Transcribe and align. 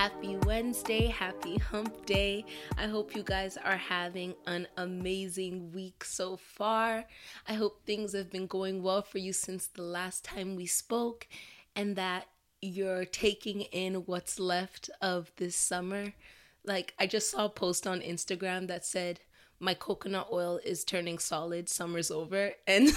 Happy 0.00 0.38
Wednesday. 0.46 1.08
Happy 1.08 1.58
hump 1.70 2.06
day. 2.06 2.46
I 2.78 2.86
hope 2.86 3.14
you 3.14 3.22
guys 3.22 3.58
are 3.58 3.76
having 3.76 4.32
an 4.46 4.66
amazing 4.78 5.72
week 5.72 6.04
so 6.04 6.38
far. 6.38 7.04
I 7.46 7.52
hope 7.52 7.84
things 7.84 8.14
have 8.14 8.30
been 8.30 8.46
going 8.46 8.82
well 8.82 9.02
for 9.02 9.18
you 9.18 9.34
since 9.34 9.66
the 9.66 9.82
last 9.82 10.24
time 10.24 10.56
we 10.56 10.64
spoke 10.64 11.28
and 11.76 11.96
that 11.96 12.28
you're 12.62 13.04
taking 13.04 13.60
in 13.60 13.96
what's 14.06 14.40
left 14.40 14.88
of 15.02 15.32
this 15.36 15.54
summer. 15.54 16.14
Like, 16.64 16.94
I 16.98 17.06
just 17.06 17.30
saw 17.30 17.44
a 17.44 17.50
post 17.50 17.86
on 17.86 18.00
Instagram 18.00 18.68
that 18.68 18.86
said, 18.86 19.20
My 19.58 19.74
coconut 19.74 20.28
oil 20.32 20.60
is 20.64 20.82
turning 20.82 21.18
solid, 21.18 21.68
summer's 21.68 22.10
over. 22.10 22.52
And 22.66 22.90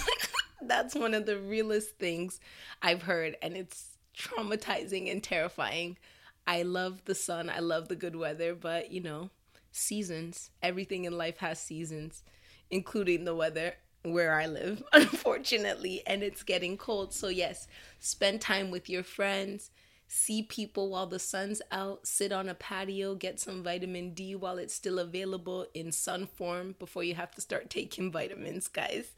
that's 0.61 0.95
one 0.95 1.13
of 1.13 1.25
the 1.25 1.37
realest 1.37 1.97
things 1.97 2.39
I've 2.81 3.01
heard, 3.01 3.35
and 3.41 3.57
it's 3.57 3.97
traumatizing 4.17 5.11
and 5.11 5.21
terrifying. 5.21 5.97
I 6.45 6.63
love 6.63 7.05
the 7.05 7.15
sun, 7.15 7.49
I 7.49 7.59
love 7.59 7.87
the 7.87 7.95
good 7.95 8.15
weather, 8.15 8.53
but 8.55 8.91
you 8.91 9.01
know, 9.01 9.29
seasons. 9.71 10.51
Everything 10.61 11.05
in 11.05 11.17
life 11.17 11.37
has 11.37 11.59
seasons, 11.59 12.23
including 12.69 13.23
the 13.25 13.35
weather 13.35 13.75
where 14.03 14.33
I 14.33 14.47
live, 14.47 14.83
unfortunately, 14.93 16.03
and 16.05 16.23
it's 16.23 16.43
getting 16.43 16.77
cold. 16.77 17.13
So, 17.13 17.29
yes, 17.29 17.67
spend 17.99 18.41
time 18.41 18.69
with 18.71 18.89
your 18.89 19.03
friends, 19.03 19.71
see 20.07 20.43
people 20.43 20.89
while 20.89 21.07
the 21.07 21.19
sun's 21.19 21.61
out, 21.71 22.05
sit 22.05 22.31
on 22.33 22.49
a 22.49 22.55
patio, 22.55 23.15
get 23.15 23.39
some 23.39 23.63
vitamin 23.63 24.13
D 24.13 24.35
while 24.35 24.57
it's 24.57 24.73
still 24.75 24.99
available 24.99 25.65
in 25.73 25.91
sun 25.91 26.27
form 26.27 26.75
before 26.79 27.03
you 27.03 27.15
have 27.15 27.31
to 27.35 27.41
start 27.41 27.69
taking 27.69 28.11
vitamins, 28.11 28.67
guys. 28.67 29.13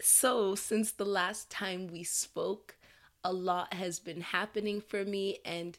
So, 0.00 0.54
since 0.54 0.92
the 0.92 1.04
last 1.06 1.50
time 1.50 1.86
we 1.88 2.02
spoke, 2.04 2.76
a 3.24 3.32
lot 3.32 3.74
has 3.74 3.98
been 3.98 4.20
happening 4.20 4.80
for 4.80 5.04
me, 5.04 5.38
and 5.44 5.78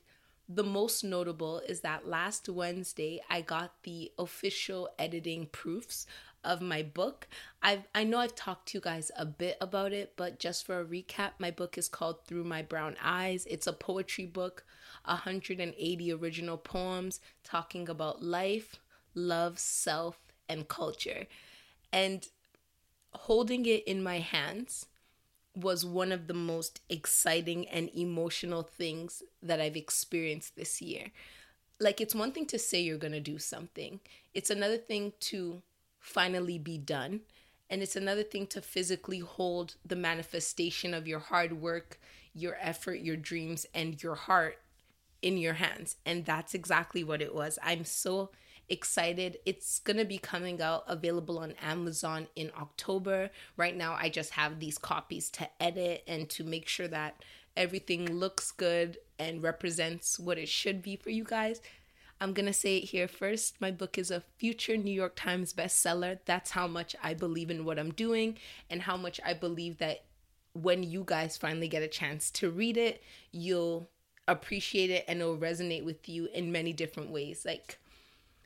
the 0.49 0.63
most 0.63 1.03
notable 1.03 1.59
is 1.67 1.81
that 1.81 2.07
last 2.07 2.47
Wednesday 2.47 3.21
I 3.29 3.41
got 3.41 3.83
the 3.83 4.11
official 4.17 4.89
editing 4.97 5.47
proofs 5.47 6.05
of 6.43 6.61
my 6.61 6.81
book. 6.81 7.27
I've 7.61 7.83
I 7.93 8.05
know 8.05 8.19
I've 8.19 8.35
talked 8.35 8.69
to 8.69 8.77
you 8.77 8.81
guys 8.81 9.11
a 9.17 9.25
bit 9.25 9.57
about 9.59 9.91
it, 9.91 10.13
but 10.15 10.39
just 10.39 10.65
for 10.65 10.79
a 10.79 10.85
recap, 10.85 11.31
my 11.39 11.51
book 11.51 11.77
is 11.77 11.89
called 11.89 12.25
Through 12.25 12.45
My 12.45 12.61
Brown 12.61 12.95
Eyes. 13.03 13.45
It's 13.49 13.67
a 13.67 13.73
poetry 13.73 14.25
book, 14.25 14.63
180 15.05 16.13
original 16.13 16.57
poems 16.57 17.19
talking 17.43 17.89
about 17.89 18.23
life, 18.23 18.77
love, 19.13 19.59
self, 19.59 20.17
and 20.47 20.67
culture. 20.67 21.27
And 21.91 22.27
holding 23.11 23.65
it 23.65 23.83
in 23.85 24.03
my 24.03 24.19
hands 24.19 24.85
was 25.57 25.85
one 25.85 26.11
of 26.11 26.27
the 26.27 26.33
most 26.33 26.81
exciting 26.89 27.67
and 27.67 27.89
emotional 27.95 28.63
things 28.63 29.23
that 29.41 29.59
I've 29.59 29.75
experienced 29.75 30.55
this 30.55 30.81
year. 30.81 31.07
Like, 31.79 31.99
it's 31.99 32.15
one 32.15 32.31
thing 32.31 32.45
to 32.47 32.59
say 32.59 32.81
you're 32.81 32.97
going 32.97 33.13
to 33.13 33.19
do 33.19 33.39
something, 33.39 33.99
it's 34.33 34.49
another 34.49 34.77
thing 34.77 35.13
to 35.21 35.61
finally 35.99 36.57
be 36.57 36.77
done. 36.77 37.21
And 37.69 37.81
it's 37.81 37.97
another 37.97 38.23
thing 38.23 38.47
to 38.47 38.61
physically 38.61 39.19
hold 39.19 39.75
the 39.85 39.97
manifestation 39.97 40.93
of 40.93 41.05
your 41.05 41.19
hard 41.19 41.61
work, 41.61 41.99
your 42.33 42.55
effort, 42.61 43.01
your 43.01 43.17
dreams, 43.17 43.65
and 43.73 44.01
your 44.01 44.15
heart 44.15 44.59
in 45.21 45.37
your 45.37 45.55
hands. 45.55 45.97
And 46.05 46.23
that's 46.23 46.53
exactly 46.53 47.03
what 47.03 47.21
it 47.21 47.35
was. 47.35 47.59
I'm 47.61 47.83
so 47.83 48.29
excited. 48.69 49.37
It's 49.45 49.79
going 49.79 49.97
to 49.97 50.05
be 50.05 50.17
coming 50.17 50.61
out 50.61 50.83
available 50.87 51.39
on 51.39 51.53
Amazon 51.61 52.27
in 52.35 52.51
October. 52.59 53.29
Right 53.55 53.75
now, 53.75 53.95
I 53.99 54.09
just 54.09 54.31
have 54.31 54.59
these 54.59 54.77
copies 54.77 55.29
to 55.31 55.47
edit 55.61 56.03
and 56.07 56.29
to 56.31 56.43
make 56.43 56.67
sure 56.67 56.87
that 56.87 57.23
everything 57.55 58.13
looks 58.13 58.51
good 58.51 58.97
and 59.17 59.41
represents 59.41 60.19
what 60.19 60.37
it 60.37 60.49
should 60.49 60.81
be 60.81 60.95
for 60.95 61.09
you 61.09 61.23
guys. 61.23 61.61
I'm 62.19 62.33
going 62.33 62.47
to 62.47 62.53
say 62.53 62.77
it 62.77 62.85
here 62.85 63.07
first. 63.07 63.61
My 63.61 63.71
book 63.71 63.97
is 63.97 64.09
a 64.09 64.23
future 64.37 64.75
New 64.75 64.91
York 64.91 65.15
Times 65.15 65.53
bestseller. 65.53 66.19
That's 66.25 66.51
how 66.51 66.67
much 66.67 66.95
I 67.03 67.13
believe 67.13 67.51
in 67.51 67.63
what 67.63 67.77
I'm 67.77 67.91
doing 67.91 68.37
and 68.69 68.81
how 68.81 68.97
much 68.97 69.19
I 69.23 69.33
believe 69.33 69.77
that 69.77 70.03
when 70.53 70.81
you 70.81 71.03
guys 71.05 71.37
finally 71.37 71.67
get 71.67 71.83
a 71.83 71.87
chance 71.87 72.31
to 72.31 72.49
read 72.49 72.77
it, 72.77 73.03
you'll 73.31 73.89
appreciate 74.27 74.89
it 74.89 75.05
and 75.07 75.21
it'll 75.21 75.37
resonate 75.37 75.85
with 75.85 76.09
you 76.09 76.27
in 76.33 76.51
many 76.51 76.73
different 76.73 77.11
ways. 77.11 77.45
Like, 77.45 77.77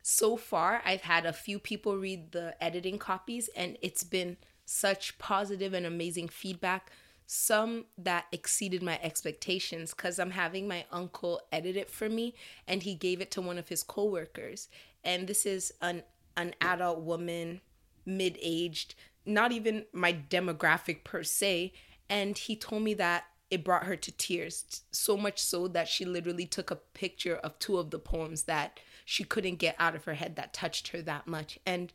so 0.01 0.37
far 0.37 0.81
I've 0.85 1.01
had 1.01 1.25
a 1.25 1.33
few 1.33 1.59
people 1.59 1.97
read 1.97 2.31
the 2.31 2.55
editing 2.63 2.97
copies 2.97 3.49
and 3.55 3.77
it's 3.81 4.03
been 4.03 4.37
such 4.65 5.17
positive 5.17 5.73
and 5.73 5.85
amazing 5.85 6.29
feedback. 6.29 6.91
Some 7.27 7.85
that 7.97 8.25
exceeded 8.31 8.83
my 8.83 8.99
expectations 9.01 9.93
cuz 9.93 10.19
I'm 10.19 10.31
having 10.31 10.67
my 10.67 10.85
uncle 10.91 11.41
edit 11.51 11.75
it 11.75 11.89
for 11.89 12.09
me 12.09 12.35
and 12.67 12.83
he 12.83 12.95
gave 12.95 13.21
it 13.21 13.31
to 13.31 13.41
one 13.41 13.57
of 13.57 13.69
his 13.69 13.83
coworkers. 13.83 14.67
And 15.03 15.27
this 15.27 15.45
is 15.45 15.73
an 15.81 16.03
an 16.37 16.55
adult 16.61 17.01
woman 17.01 17.61
mid-aged 18.05 18.95
not 19.25 19.51
even 19.51 19.85
my 19.91 20.13
demographic 20.13 21.03
per 21.03 21.23
se 21.23 21.73
and 22.09 22.37
he 22.37 22.55
told 22.55 22.81
me 22.81 22.93
that 22.93 23.25
it 23.49 23.63
brought 23.63 23.83
her 23.83 23.95
to 23.97 24.11
tears 24.13 24.81
so 24.91 25.17
much 25.17 25.39
so 25.39 25.67
that 25.67 25.87
she 25.87 26.05
literally 26.05 26.45
took 26.45 26.71
a 26.71 26.75
picture 26.75 27.35
of 27.35 27.59
two 27.59 27.77
of 27.77 27.91
the 27.91 27.99
poems 27.99 28.43
that 28.43 28.79
she 29.11 29.25
couldn't 29.25 29.55
get 29.55 29.75
out 29.77 29.93
of 29.93 30.05
her 30.05 30.13
head 30.13 30.37
that 30.37 30.53
touched 30.53 30.87
her 30.87 31.01
that 31.01 31.27
much. 31.27 31.59
And 31.65 31.91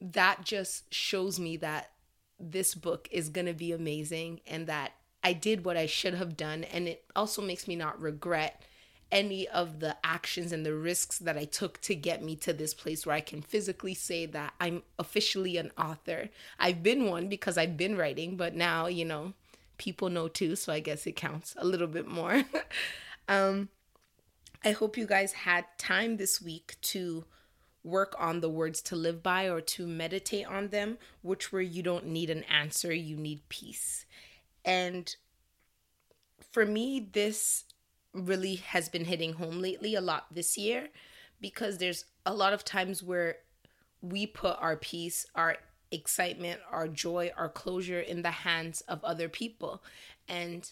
that 0.00 0.44
just 0.44 0.94
shows 0.94 1.40
me 1.40 1.56
that 1.56 1.90
this 2.38 2.72
book 2.76 3.08
is 3.10 3.28
going 3.28 3.48
to 3.48 3.52
be 3.52 3.72
amazing 3.72 4.38
and 4.46 4.68
that 4.68 4.92
I 5.24 5.32
did 5.32 5.64
what 5.64 5.76
I 5.76 5.86
should 5.86 6.14
have 6.14 6.36
done. 6.36 6.62
And 6.62 6.86
it 6.86 7.02
also 7.16 7.42
makes 7.42 7.66
me 7.66 7.74
not 7.74 8.00
regret 8.00 8.62
any 9.10 9.48
of 9.48 9.80
the 9.80 9.96
actions 10.04 10.52
and 10.52 10.64
the 10.64 10.72
risks 10.72 11.18
that 11.18 11.36
I 11.36 11.46
took 11.46 11.80
to 11.80 11.96
get 11.96 12.22
me 12.22 12.36
to 12.36 12.52
this 12.52 12.74
place 12.74 13.04
where 13.04 13.16
I 13.16 13.20
can 13.22 13.42
physically 13.42 13.94
say 13.94 14.24
that 14.26 14.54
I'm 14.60 14.84
officially 15.00 15.56
an 15.56 15.72
author. 15.76 16.28
I've 16.60 16.84
been 16.84 17.06
one 17.06 17.28
because 17.28 17.58
I've 17.58 17.76
been 17.76 17.96
writing, 17.96 18.36
but 18.36 18.54
now, 18.54 18.86
you 18.86 19.04
know, 19.04 19.32
people 19.78 20.08
know 20.08 20.28
too, 20.28 20.54
so 20.54 20.72
I 20.72 20.78
guess 20.78 21.08
it 21.08 21.16
counts 21.16 21.56
a 21.58 21.66
little 21.66 21.88
bit 21.88 22.06
more. 22.06 22.44
um, 23.28 23.68
I 24.62 24.72
hope 24.72 24.98
you 24.98 25.06
guys 25.06 25.32
had 25.32 25.64
time 25.78 26.18
this 26.18 26.42
week 26.42 26.76
to 26.82 27.24
work 27.82 28.14
on 28.18 28.40
the 28.40 28.50
words 28.50 28.82
to 28.82 28.96
live 28.96 29.22
by 29.22 29.48
or 29.48 29.62
to 29.62 29.86
meditate 29.86 30.46
on 30.46 30.68
them, 30.68 30.98
which 31.22 31.50
where 31.50 31.62
you 31.62 31.82
don't 31.82 32.06
need 32.06 32.28
an 32.28 32.44
answer, 32.44 32.92
you 32.92 33.16
need 33.16 33.48
peace. 33.48 34.04
And 34.62 35.14
for 36.52 36.66
me, 36.66 37.08
this 37.12 37.64
really 38.12 38.56
has 38.56 38.90
been 38.90 39.06
hitting 39.06 39.34
home 39.34 39.62
lately 39.62 39.94
a 39.94 40.00
lot 40.02 40.26
this 40.30 40.58
year 40.58 40.88
because 41.40 41.78
there's 41.78 42.04
a 42.26 42.34
lot 42.34 42.52
of 42.52 42.62
times 42.62 43.02
where 43.02 43.36
we 44.02 44.26
put 44.26 44.56
our 44.60 44.76
peace, 44.76 45.24
our 45.34 45.56
excitement, 45.90 46.60
our 46.70 46.86
joy, 46.86 47.30
our 47.34 47.48
closure 47.48 48.00
in 48.00 48.20
the 48.20 48.30
hands 48.30 48.82
of 48.82 49.02
other 49.04 49.28
people. 49.28 49.82
And 50.28 50.70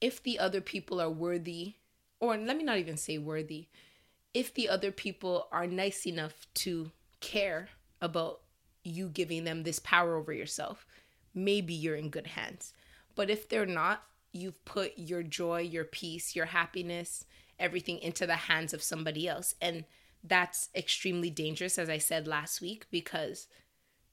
if 0.00 0.22
the 0.22 0.38
other 0.38 0.60
people 0.60 1.00
are 1.00 1.10
worthy 1.10 1.74
or 2.24 2.36
let 2.36 2.56
me 2.56 2.64
not 2.64 2.78
even 2.78 2.96
say 2.96 3.18
worthy, 3.18 3.68
if 4.32 4.52
the 4.52 4.68
other 4.68 4.90
people 4.90 5.48
are 5.52 5.66
nice 5.66 6.06
enough 6.06 6.46
to 6.54 6.90
care 7.20 7.68
about 8.00 8.40
you 8.82 9.08
giving 9.08 9.44
them 9.44 9.62
this 9.62 9.78
power 9.78 10.16
over 10.16 10.32
yourself, 10.32 10.86
maybe 11.34 11.72
you're 11.72 11.96
in 11.96 12.10
good 12.10 12.28
hands. 12.28 12.72
But 13.14 13.30
if 13.30 13.48
they're 13.48 13.66
not, 13.66 14.02
you've 14.32 14.64
put 14.64 14.92
your 14.96 15.22
joy, 15.22 15.60
your 15.60 15.84
peace, 15.84 16.34
your 16.34 16.46
happiness, 16.46 17.24
everything 17.58 17.98
into 18.00 18.26
the 18.26 18.34
hands 18.34 18.74
of 18.74 18.82
somebody 18.82 19.28
else. 19.28 19.54
And 19.60 19.84
that's 20.22 20.68
extremely 20.74 21.30
dangerous, 21.30 21.78
as 21.78 21.88
I 21.88 21.98
said 21.98 22.26
last 22.26 22.60
week, 22.60 22.86
because 22.90 23.46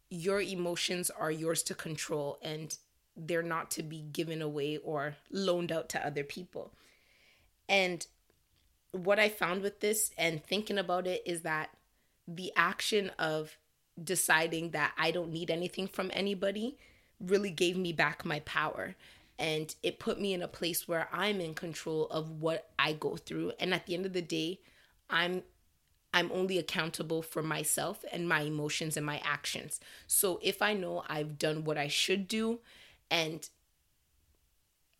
your 0.10 0.42
emotions 0.42 1.10
are 1.10 1.32
yours 1.32 1.64
to 1.64 1.74
control 1.74 2.38
and 2.42 2.78
they're 3.16 3.42
not 3.42 3.72
to 3.72 3.84
be 3.84 4.02
given 4.02 4.42
away 4.42 4.78
or 4.78 5.16
loaned 5.32 5.72
out 5.72 5.90
to 5.90 6.06
other 6.06 6.24
people. 6.24 6.74
And 7.72 8.06
what 8.92 9.18
I 9.18 9.30
found 9.30 9.62
with 9.62 9.80
this 9.80 10.12
and 10.18 10.44
thinking 10.44 10.78
about 10.78 11.08
it 11.08 11.24
is 11.26 11.42
that 11.42 11.70
the 12.28 12.52
action 12.58 13.12
of 13.18 13.58
deciding 14.02 14.72
that 14.72 14.92
I 14.98 15.12
don't 15.12 15.32
need 15.32 15.50
anything 15.50 15.88
from 15.88 16.12
anybody 16.14 16.78
really 17.20 17.50
gave 17.50 17.78
me 17.78 17.94
back 17.94 18.26
my 18.26 18.42
power. 18.42 18.96
And 19.40 19.74
it 19.82 20.00
put 20.00 20.20
me 20.20 20.34
in 20.34 20.42
a 20.42 20.48
place 20.48 20.88
where 20.88 21.08
I'm 21.14 21.40
in 21.40 21.54
control 21.54 22.08
of 22.08 22.30
what 22.30 22.70
I 22.78 22.92
go 22.94 23.16
through. 23.16 23.54
And 23.58 23.74
at 23.74 23.86
the 23.86 23.96
end 23.96 24.06
of 24.06 24.14
the 24.14 24.22
day, 24.22 24.60
I'm 25.10 25.44
I'm 26.14 26.30
only 26.34 26.58
accountable 26.58 27.22
for 27.22 27.42
myself 27.42 28.04
and 28.12 28.28
my 28.28 28.42
emotions 28.42 28.98
and 28.98 29.06
my 29.06 29.22
actions. 29.24 29.80
So 30.08 30.42
if 30.44 30.62
I 30.62 30.74
know 30.74 31.06
I've 31.08 31.40
done 31.40 31.64
what 31.64 31.78
I 31.78 31.88
should 31.88 32.28
do 32.28 32.60
and 33.10 33.48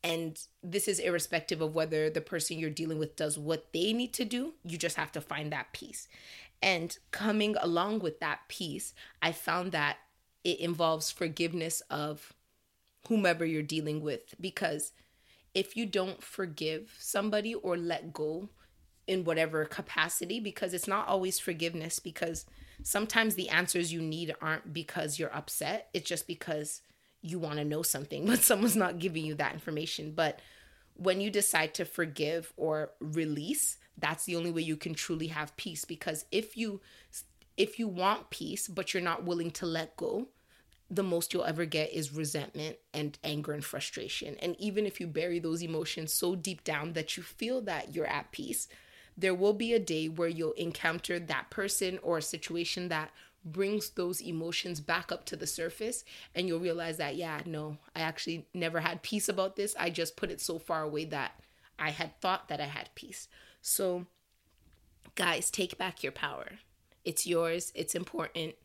and 0.04 0.40
this 0.64 0.88
is 0.88 1.00
irrespective 1.00 1.62
of 1.62 1.76
whether 1.76 2.10
the 2.10 2.22
person 2.22 2.58
you're 2.58 2.70
dealing 2.70 2.98
with 2.98 3.16
does 3.16 3.38
what 3.38 3.72
they 3.72 3.94
need 3.94 4.14
to 4.14 4.26
do. 4.26 4.54
You 4.64 4.78
just 4.78 4.98
have 4.98 5.12
to 5.12 5.22
find 5.22 5.52
that 5.52 5.74
peace. 5.74 6.08
And 6.62 6.98
coming 7.12 7.56
along 7.60 8.00
with 8.00 8.20
that 8.20 8.42
peace 8.48 8.94
i 9.22 9.32
found 9.32 9.72
that 9.72 9.98
it 10.44 10.60
involves 10.60 11.12
forgiveness 11.12 11.82
of 11.90 12.34
whomever 13.08 13.46
you're 13.46 13.62
dealing 13.62 14.02
with. 14.02 14.36
Because 14.40 14.92
if 15.54 15.76
you 15.76 15.86
don't 15.86 16.24
forgive 16.24 16.96
somebody 17.00 17.54
or 17.54 17.78
let 17.78 18.14
go 18.14 18.50
in 19.08 19.24
whatever 19.24 19.66
capacity, 19.66 20.40
because 20.40 20.74
it's 20.74 20.88
not 20.88 21.08
always 21.08 21.40
forgiveness, 21.40 22.00
because 22.00 22.46
sometimes 22.84 23.36
the 23.36 23.50
answers 23.50 23.92
you 23.92 24.02
need 24.02 24.34
aren't 24.42 24.74
because 24.74 25.20
you're 25.20 25.36
upset, 25.36 25.90
it's 25.94 26.08
just 26.08 26.28
because 26.28 26.82
you 27.22 27.40
want 27.40 27.58
to 27.58 27.66
know 27.66 27.82
something, 27.82 28.26
but 28.28 28.40
someone's 28.40 28.76
not 28.76 29.00
giving 29.00 29.26
you 29.26 29.36
that 29.36 29.54
information. 29.54 30.12
But 30.12 30.40
when 30.96 31.22
you 31.22 31.30
decide 31.30 31.74
to 31.76 31.86
forgive 31.86 32.54
or 32.58 32.92
release, 33.00 33.78
that's 33.98 34.26
the 34.26 34.36
only 34.36 34.52
way 34.52 34.62
you 34.62 34.76
can 34.76 34.94
truly 34.94 35.28
have 35.28 35.56
peace 35.58 35.86
because 35.86 36.26
if 36.32 36.58
you 36.58 36.82
if 37.58 37.78
you 37.78 37.88
want 37.88 38.30
peace 38.30 38.68
but 38.68 38.94
you're 38.94 39.04
not 39.04 39.26
willing 39.26 39.52
to 39.52 39.66
let 39.66 39.96
go, 39.98 40.28
the 40.90 41.04
most 41.04 41.34
you'll 41.34 41.46
ever 41.46 41.66
get 41.66 41.94
is 41.94 42.14
resentment 42.14 42.78
and 42.94 43.18
anger 43.24 43.54
and 43.54 43.64
frustration. 43.64 44.36
And 44.42 44.56
even 44.60 44.86
if 44.86 45.00
you 45.00 45.08
bury 45.08 45.40
those 45.40 45.62
emotions 45.62 46.12
so 46.14 46.36
deep 46.36 46.64
down 46.64 46.94
that 46.94 47.16
you 47.16 47.24
feel 47.24 47.62
that 47.62 47.96
you're 47.96 48.08
at 48.08 48.32
peace, 48.32 48.68
there 49.18 49.36
will 49.36 49.54
be 49.54 49.74
a 49.74 49.80
day 49.80 50.10
where 50.10 50.28
you'll 50.28 50.52
encounter 50.54 51.20
that 51.20 51.50
person 51.50 52.00
or 52.02 52.18
a 52.18 52.22
situation 52.22 52.90
that 52.90 53.12
brings 53.44 53.90
those 53.92 54.22
emotions 54.22 54.80
back 54.80 55.12
up 55.12 55.26
to 55.26 55.36
the 55.36 55.48
surface 55.48 56.04
and 56.36 56.48
you'll 56.48 56.60
realize 56.60 56.98
that 56.98 57.16
yeah 57.16 57.42
no 57.46 57.78
i 57.96 58.00
actually 58.00 58.46
never 58.54 58.80
had 58.80 59.02
peace 59.02 59.28
about 59.28 59.56
this. 59.56 59.76
I 59.80 59.90
just 59.90 60.16
put 60.16 60.30
it 60.30 60.40
so 60.40 60.60
far 60.60 60.84
away 60.84 61.06
that 61.06 61.40
i 61.80 61.90
had 61.90 62.20
thought 62.22 62.48
that 62.50 62.62
i 62.62 62.66
had 62.66 62.90
peace. 62.96 63.28
So 63.62 64.06
guys 65.16 65.52
take 65.52 65.78
back 65.78 66.04
your 66.04 66.12
power. 66.12 66.60
It's 67.04 67.26
yours. 67.26 67.72
It's 67.76 67.96
important. 67.96 68.56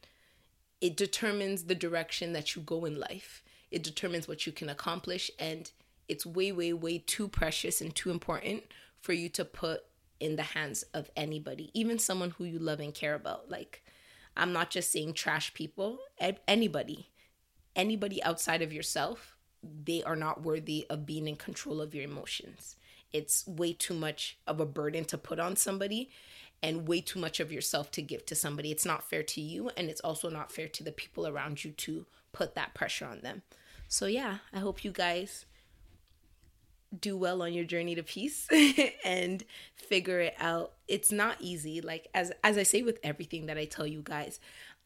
It 0.80 0.96
determines 0.96 1.64
the 1.64 1.74
direction 1.74 2.32
that 2.34 2.54
you 2.54 2.62
go 2.62 2.84
in 2.84 3.00
life. 3.00 3.42
It 3.70 3.82
determines 3.82 4.28
what 4.28 4.46
you 4.46 4.52
can 4.52 4.68
accomplish 4.68 5.30
and 5.38 5.70
it's 6.08 6.24
way 6.24 6.52
way 6.52 6.72
way 6.72 6.98
too 6.98 7.28
precious 7.28 7.80
and 7.80 7.94
too 7.94 8.10
important 8.10 8.62
for 9.00 9.12
you 9.12 9.28
to 9.30 9.44
put 9.44 9.84
in 10.20 10.36
the 10.36 10.42
hands 10.42 10.82
of 10.94 11.10
anybody 11.16 11.70
even 11.74 11.98
someone 11.98 12.30
who 12.30 12.44
you 12.44 12.58
love 12.58 12.80
and 12.80 12.94
care 12.94 13.14
about. 13.14 13.50
Like 13.50 13.82
I'm 14.36 14.52
not 14.52 14.70
just 14.70 14.92
saying 14.92 15.14
trash 15.14 15.54
people, 15.54 15.98
anybody, 16.46 17.10
anybody 17.74 18.22
outside 18.22 18.62
of 18.62 18.72
yourself, 18.72 19.36
they 19.62 20.02
are 20.02 20.16
not 20.16 20.42
worthy 20.42 20.86
of 20.90 21.06
being 21.06 21.26
in 21.26 21.36
control 21.36 21.80
of 21.80 21.94
your 21.94 22.04
emotions. 22.04 22.76
It's 23.12 23.46
way 23.46 23.72
too 23.72 23.94
much 23.94 24.38
of 24.46 24.60
a 24.60 24.66
burden 24.66 25.04
to 25.06 25.18
put 25.18 25.38
on 25.38 25.56
somebody 25.56 26.10
and 26.62 26.88
way 26.88 27.00
too 27.00 27.18
much 27.18 27.40
of 27.40 27.52
yourself 27.52 27.90
to 27.92 28.02
give 28.02 28.26
to 28.26 28.34
somebody. 28.34 28.70
It's 28.70 28.86
not 28.86 29.08
fair 29.08 29.22
to 29.22 29.40
you 29.40 29.70
and 29.76 29.88
it's 29.88 30.00
also 30.00 30.28
not 30.28 30.52
fair 30.52 30.68
to 30.68 30.84
the 30.84 30.92
people 30.92 31.26
around 31.26 31.64
you 31.64 31.70
to 31.72 32.06
put 32.32 32.54
that 32.54 32.74
pressure 32.74 33.06
on 33.06 33.20
them. 33.20 33.42
So 33.88 34.06
yeah, 34.06 34.38
I 34.52 34.58
hope 34.58 34.84
you 34.84 34.90
guys 34.90 35.46
do 37.00 37.16
well 37.16 37.42
on 37.42 37.52
your 37.52 37.64
journey 37.64 37.94
to 37.94 38.02
peace 38.02 38.48
and 39.04 39.44
figure 39.74 40.20
it 40.20 40.34
out. 40.38 40.72
It's 40.88 41.12
not 41.12 41.36
easy. 41.40 41.80
Like 41.80 42.08
as 42.14 42.32
as 42.44 42.58
I 42.58 42.62
say 42.62 42.82
with 42.82 42.98
everything 43.02 43.46
that 43.46 43.58
I 43.58 43.64
tell 43.64 43.86
you 43.86 44.02
guys, 44.02 44.40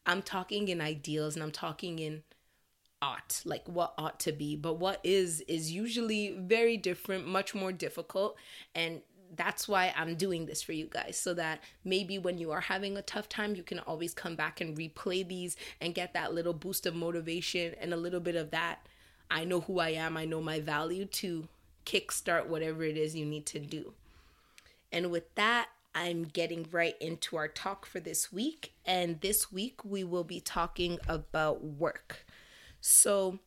I'm 0.07 0.23
talking 0.23 0.69
in 0.69 0.81
ideals 0.81 1.35
and 1.35 1.43
I'm 1.43 1.51
talking 1.51 1.99
in 1.99 2.23
ought, 3.03 3.41
like 3.45 3.67
what 3.67 3.95
ought 3.97 4.21
to 4.21 4.33
be, 4.33 4.57
but 4.57 4.75
what 4.75 5.01
is 5.05 5.41
is 5.43 5.73
usually 5.73 6.37
very 6.39 6.77
different, 6.77 7.27
much 7.27 7.55
more 7.55 7.73
difficult 7.73 8.37
and 8.75 9.03
that's 9.37 9.69
why 9.69 9.95
I'm 9.97 10.17
doing 10.17 10.47
this 10.47 10.61
for 10.61 10.73
you 10.73 10.87
guys 10.91 11.17
so 11.17 11.35
that 11.35 11.63
maybe 11.85 12.19
when 12.19 12.37
you 12.37 12.51
are 12.51 12.61
having 12.61 12.97
a 12.97 13.03
tough 13.03 13.29
time, 13.29 13.55
you 13.55 13.63
can 13.63 13.79
always 13.79 14.13
come 14.13 14.35
back 14.35 14.61
and 14.61 14.77
replay 14.77 15.27
these 15.27 15.57
and 15.81 15.95
get 15.95 16.15
that 16.15 16.35
little 16.35 16.53
boost 16.53 16.85
of 16.85 16.97
motivation 16.97 17.77
and 17.81 17.95
a 17.95 17.97
little 17.97 18.19
bit 18.19 18.35
of 18.35 18.51
that 18.51 18.89
I 19.31 19.45
know 19.45 19.61
who 19.61 19.79
I 19.79 19.91
am, 19.91 20.17
I 20.17 20.25
know 20.25 20.41
my 20.41 20.61
value 20.61 21.05
to 21.05 21.49
kickstart 21.91 22.47
whatever 22.47 22.85
it 22.85 22.97
is 22.97 23.17
you 23.17 23.27
need 23.27 23.47
to 23.47 23.59
do. 23.59 23.95
And 24.93 25.11
with 25.11 25.35
that, 25.35 25.69
I'm 25.95 26.25
getting 26.25 26.67
right 26.71 26.95
into 27.01 27.37
our 27.37 27.49
talk 27.49 27.85
for 27.85 27.99
this 27.99 28.33
week. 28.33 28.73
And 28.87 29.21
this 29.21 29.51
week, 29.51 29.85
we 29.85 30.05
will 30.05 30.25
be 30.25 30.41
talking 30.41 30.99
about 31.09 31.65
work. 31.65 32.25
So, 32.81 33.41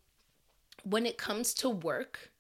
when 0.83 1.05
it 1.05 1.17
comes 1.17 1.53
to 1.55 1.69
work, 1.69 2.31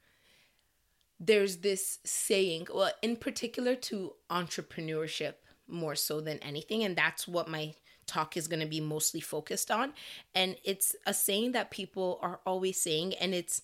there's 1.19 1.57
this 1.57 1.99
saying, 2.03 2.67
well, 2.73 2.91
in 3.01 3.15
particular 3.15 3.75
to 3.75 4.13
entrepreneurship 4.29 5.35
more 5.67 5.95
so 5.95 6.19
than 6.19 6.39
anything. 6.39 6.83
And 6.83 6.97
that's 6.97 7.25
what 7.25 7.47
my 7.47 7.73
talk 8.05 8.35
is 8.35 8.49
going 8.49 8.59
to 8.59 8.65
be 8.65 8.81
mostly 8.81 9.21
focused 9.21 9.71
on. 9.71 9.93
And 10.35 10.57
it's 10.65 10.95
a 11.05 11.13
saying 11.13 11.53
that 11.53 11.71
people 11.71 12.19
are 12.21 12.41
always 12.45 12.81
saying, 12.81 13.13
and 13.13 13.33
it's 13.33 13.61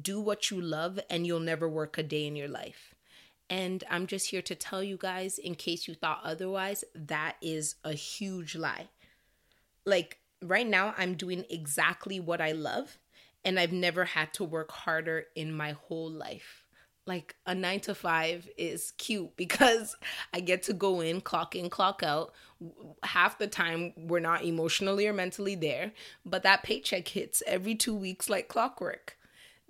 do 0.00 0.20
what 0.20 0.50
you 0.50 0.60
love 0.60 0.98
and 1.10 1.26
you'll 1.26 1.40
never 1.40 1.68
work 1.68 1.98
a 1.98 2.02
day 2.02 2.26
in 2.26 2.36
your 2.36 2.48
life. 2.48 2.94
And 3.50 3.84
I'm 3.90 4.06
just 4.06 4.30
here 4.30 4.42
to 4.42 4.54
tell 4.54 4.82
you 4.82 4.96
guys, 4.96 5.38
in 5.38 5.54
case 5.54 5.86
you 5.86 5.94
thought 5.94 6.20
otherwise, 6.24 6.84
that 6.94 7.36
is 7.42 7.74
a 7.84 7.92
huge 7.92 8.56
lie. 8.56 8.88
Like 9.84 10.20
right 10.40 10.66
now, 10.66 10.94
I'm 10.96 11.14
doing 11.14 11.44
exactly 11.50 12.18
what 12.18 12.40
I 12.40 12.52
love, 12.52 12.98
and 13.44 13.58
I've 13.58 13.72
never 13.72 14.04
had 14.06 14.32
to 14.34 14.44
work 14.44 14.70
harder 14.70 15.24
in 15.34 15.54
my 15.54 15.72
whole 15.72 16.10
life. 16.10 16.64
Like 17.04 17.34
a 17.44 17.54
nine 17.54 17.80
to 17.80 17.94
five 17.94 18.48
is 18.56 18.92
cute 18.96 19.36
because 19.36 19.96
I 20.32 20.40
get 20.40 20.62
to 20.64 20.72
go 20.72 21.02
in, 21.02 21.20
clock 21.20 21.54
in, 21.54 21.68
clock 21.68 22.02
out. 22.02 22.32
Half 23.02 23.38
the 23.38 23.48
time, 23.48 23.92
we're 23.96 24.20
not 24.20 24.44
emotionally 24.44 25.06
or 25.06 25.12
mentally 25.12 25.56
there, 25.56 25.92
but 26.24 26.44
that 26.44 26.62
paycheck 26.62 27.08
hits 27.08 27.42
every 27.46 27.74
two 27.74 27.94
weeks 27.94 28.30
like 28.30 28.48
clockwork 28.48 29.18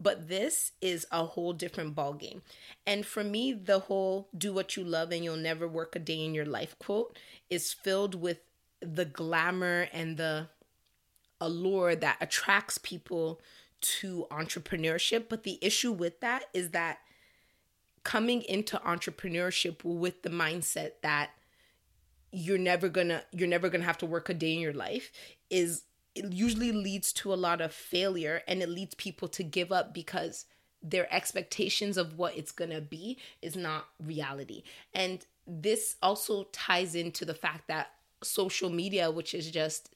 but 0.02 0.28
this 0.28 0.72
is 0.81 1.06
a 1.12 1.25
whole 1.25 1.52
different 1.52 1.94
ball 1.94 2.12
game 2.12 2.43
and 2.87 3.06
for 3.06 3.22
me 3.22 3.52
the 3.52 3.81
whole 3.81 4.28
do 4.37 4.52
what 4.52 4.76
you 4.76 4.82
love 4.82 5.12
and 5.12 5.22
you'll 5.22 5.37
never 5.37 5.69
work 5.69 5.94
a 5.94 5.99
day 5.99 6.25
in 6.25 6.34
your 6.34 6.46
life 6.46 6.76
quote 6.78 7.19
is 7.50 7.72
filled 7.72 8.14
with 8.14 8.38
the 8.81 9.04
glamour 9.04 9.88
and 9.93 10.16
the 10.16 10.49
allure 11.40 11.94
that 11.96 12.16
attracts 12.20 12.78
people 12.78 13.40
to 13.81 14.26
entrepreneurship. 14.31 15.25
But 15.28 15.43
the 15.43 15.58
issue 15.60 15.93
with 15.93 16.20
that 16.20 16.44
is 16.55 16.70
that 16.70 16.98
coming 18.05 18.43
into 18.43 18.79
entrepreneurship 18.79 19.84
with 19.84 20.22
the 20.22 20.31
mindset 20.31 20.93
that 21.03 21.31
you're 22.32 22.58
never 22.58 22.88
gonna 22.88 23.22
you're 23.31 23.48
never 23.48 23.69
gonna 23.69 23.84
have 23.84 23.98
to 23.98 24.06
work 24.06 24.29
a 24.29 24.34
day 24.34 24.55
in 24.55 24.60
your 24.60 24.72
life 24.72 25.12
is 25.50 25.82
it 26.14 26.32
usually 26.32 26.72
leads 26.72 27.12
to 27.12 27.32
a 27.32 27.36
lot 27.36 27.60
of 27.60 27.72
failure 27.72 28.42
and 28.46 28.62
it 28.62 28.69
leads 28.69 28.94
people 28.94 29.28
to 29.28 29.42
give 29.42 29.72
up 29.72 29.94
because 29.94 30.46
their 30.82 31.12
expectations 31.14 31.96
of 31.96 32.19
what 32.19 32.36
it's 32.36 32.52
going 32.52 32.70
to 32.70 32.81
be 32.81 33.19
is 33.40 33.56
not 33.56 33.86
reality. 34.04 34.62
And 34.92 35.24
this 35.46 35.96
also 36.02 36.44
ties 36.52 36.94
into 36.94 37.24
the 37.24 37.34
fact 37.34 37.69
that 37.69 37.92
social 38.22 38.70
media, 38.70 39.10
which 39.10 39.34
is 39.34 39.50
just 39.50 39.90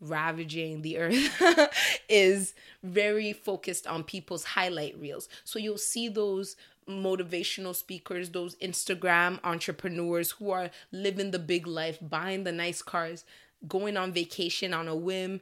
ravaging 0.00 0.82
the 0.82 0.98
earth, 0.98 1.70
is 2.08 2.54
very 2.82 3.32
focused 3.32 3.86
on 3.86 4.04
people's 4.04 4.44
highlight 4.44 4.98
reels. 4.98 5.28
So 5.44 5.58
you'll 5.58 5.78
see 5.78 6.08
those 6.08 6.56
motivational 6.88 7.74
speakers, 7.74 8.30
those 8.30 8.54
Instagram 8.56 9.40
entrepreneurs 9.42 10.32
who 10.32 10.50
are 10.50 10.70
living 10.92 11.30
the 11.30 11.38
big 11.38 11.66
life, 11.66 11.98
buying 12.00 12.44
the 12.44 12.52
nice 12.52 12.80
cars, 12.80 13.24
going 13.66 13.96
on 13.96 14.12
vacation 14.12 14.74
on 14.74 14.88
a 14.88 14.94
whim, 14.94 15.40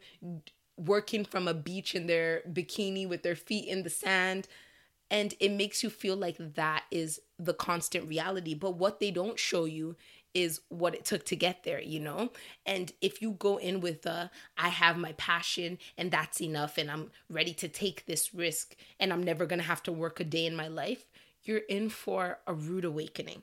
working 0.76 1.24
from 1.24 1.48
a 1.48 1.54
beach 1.54 1.94
in 1.94 2.06
their 2.06 2.42
bikini 2.50 3.08
with 3.08 3.22
their 3.22 3.36
feet 3.36 3.66
in 3.68 3.82
the 3.82 3.90
sand. 3.90 4.48
And 5.10 5.34
it 5.38 5.52
makes 5.52 5.82
you 5.82 5.90
feel 5.90 6.16
like 6.16 6.36
that 6.54 6.84
is 6.90 7.20
the 7.38 7.54
constant 7.54 8.08
reality. 8.08 8.54
But 8.54 8.76
what 8.76 9.00
they 9.00 9.10
don't 9.10 9.38
show 9.38 9.64
you 9.64 9.96
is 10.34 10.60
what 10.68 10.94
it 10.94 11.04
took 11.04 11.24
to 11.26 11.36
get 11.36 11.62
there, 11.62 11.80
you 11.80 12.00
know? 12.00 12.32
And 12.66 12.92
if 13.00 13.22
you 13.22 13.32
go 13.32 13.56
in 13.56 13.80
with 13.80 14.04
a, 14.04 14.30
I 14.58 14.68
have 14.68 14.98
my 14.98 15.12
passion 15.12 15.78
and 15.96 16.10
that's 16.10 16.40
enough 16.40 16.76
and 16.76 16.90
I'm 16.90 17.12
ready 17.30 17.54
to 17.54 17.68
take 17.68 18.06
this 18.06 18.34
risk 18.34 18.74
and 18.98 19.12
I'm 19.12 19.22
never 19.22 19.46
gonna 19.46 19.62
have 19.62 19.82
to 19.84 19.92
work 19.92 20.18
a 20.18 20.24
day 20.24 20.46
in 20.46 20.56
my 20.56 20.66
life, 20.66 21.06
you're 21.44 21.58
in 21.58 21.88
for 21.88 22.40
a 22.46 22.54
rude 22.54 22.84
awakening. 22.84 23.42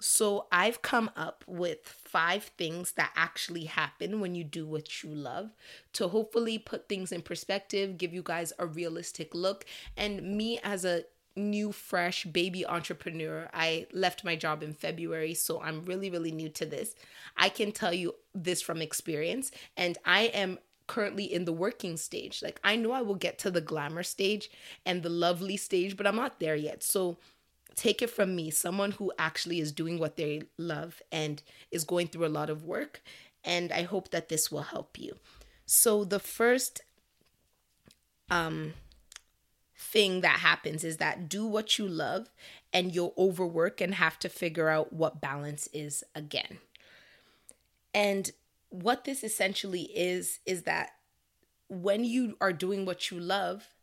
So 0.00 0.46
I've 0.50 0.82
come 0.82 1.10
up 1.16 1.44
with 1.46 1.78
five 1.86 2.44
things 2.58 2.92
that 2.92 3.12
actually 3.16 3.64
happen 3.64 4.20
when 4.20 4.34
you 4.34 4.44
do 4.44 4.66
what 4.66 5.02
you 5.02 5.10
love 5.10 5.50
to 5.94 6.08
hopefully 6.08 6.58
put 6.58 6.88
things 6.88 7.12
in 7.12 7.22
perspective, 7.22 7.96
give 7.96 8.12
you 8.12 8.22
guys 8.22 8.52
a 8.58 8.66
realistic 8.66 9.34
look. 9.34 9.64
And 9.96 10.36
me 10.36 10.58
as 10.62 10.84
a 10.84 11.04
new, 11.36 11.72
fresh 11.72 12.24
baby 12.24 12.66
entrepreneur, 12.66 13.48
I 13.52 13.86
left 13.92 14.24
my 14.24 14.36
job 14.36 14.62
in 14.62 14.72
February, 14.72 15.34
so 15.34 15.60
I'm 15.60 15.84
really, 15.84 16.10
really 16.10 16.32
new 16.32 16.48
to 16.50 16.66
this. 16.66 16.94
I 17.36 17.48
can 17.48 17.72
tell 17.72 17.92
you 17.92 18.14
this 18.34 18.62
from 18.62 18.80
experience, 18.80 19.50
and 19.76 19.98
I 20.04 20.24
am 20.26 20.58
currently 20.86 21.24
in 21.24 21.44
the 21.44 21.52
working 21.52 21.96
stage. 21.96 22.42
Like, 22.42 22.60
I 22.62 22.76
know 22.76 22.92
I 22.92 23.02
will 23.02 23.14
get 23.14 23.38
to 23.40 23.50
the 23.50 23.60
glamour 23.60 24.02
stage 24.02 24.50
and 24.84 25.02
the 25.02 25.08
lovely 25.08 25.56
stage, 25.56 25.96
but 25.96 26.06
I'm 26.06 26.16
not 26.16 26.40
there 26.40 26.56
yet. 26.56 26.82
So, 26.82 27.18
take 27.76 28.02
it 28.02 28.10
from 28.10 28.34
me, 28.36 28.50
someone 28.50 28.92
who 28.92 29.12
actually 29.18 29.60
is 29.60 29.72
doing 29.72 29.98
what 29.98 30.16
they 30.16 30.42
love 30.58 31.02
and 31.10 31.42
is 31.70 31.84
going 31.84 32.08
through 32.08 32.26
a 32.26 32.28
lot 32.28 32.50
of 32.50 32.64
work. 32.64 33.02
And 33.44 33.72
I 33.72 33.82
hope 33.82 34.10
that 34.10 34.28
this 34.28 34.50
will 34.50 34.62
help 34.62 34.98
you. 34.98 35.16
So, 35.66 36.04
the 36.04 36.18
first 36.18 36.80
um, 38.30 38.74
thing 39.76 40.20
that 40.22 40.40
happens 40.40 40.84
is 40.84 40.96
that 40.98 41.28
do 41.28 41.46
what 41.46 41.78
you 41.78 41.86
love 41.86 42.30
and 42.72 42.94
you'll 42.94 43.14
overwork 43.16 43.80
and 43.80 43.94
have 43.94 44.18
to 44.20 44.28
figure 44.28 44.68
out 44.68 44.92
what 44.92 45.20
balance 45.20 45.68
is 45.72 46.02
again. 46.14 46.58
And 47.92 48.30
what 48.70 49.04
this 49.04 49.22
essentially 49.22 49.82
is, 49.94 50.40
is 50.44 50.62
that 50.62 50.90
when 51.68 52.04
you 52.04 52.36
are 52.40 52.52
doing 52.52 52.84
what 52.84 53.10
you 53.10 53.20
love, 53.20 53.73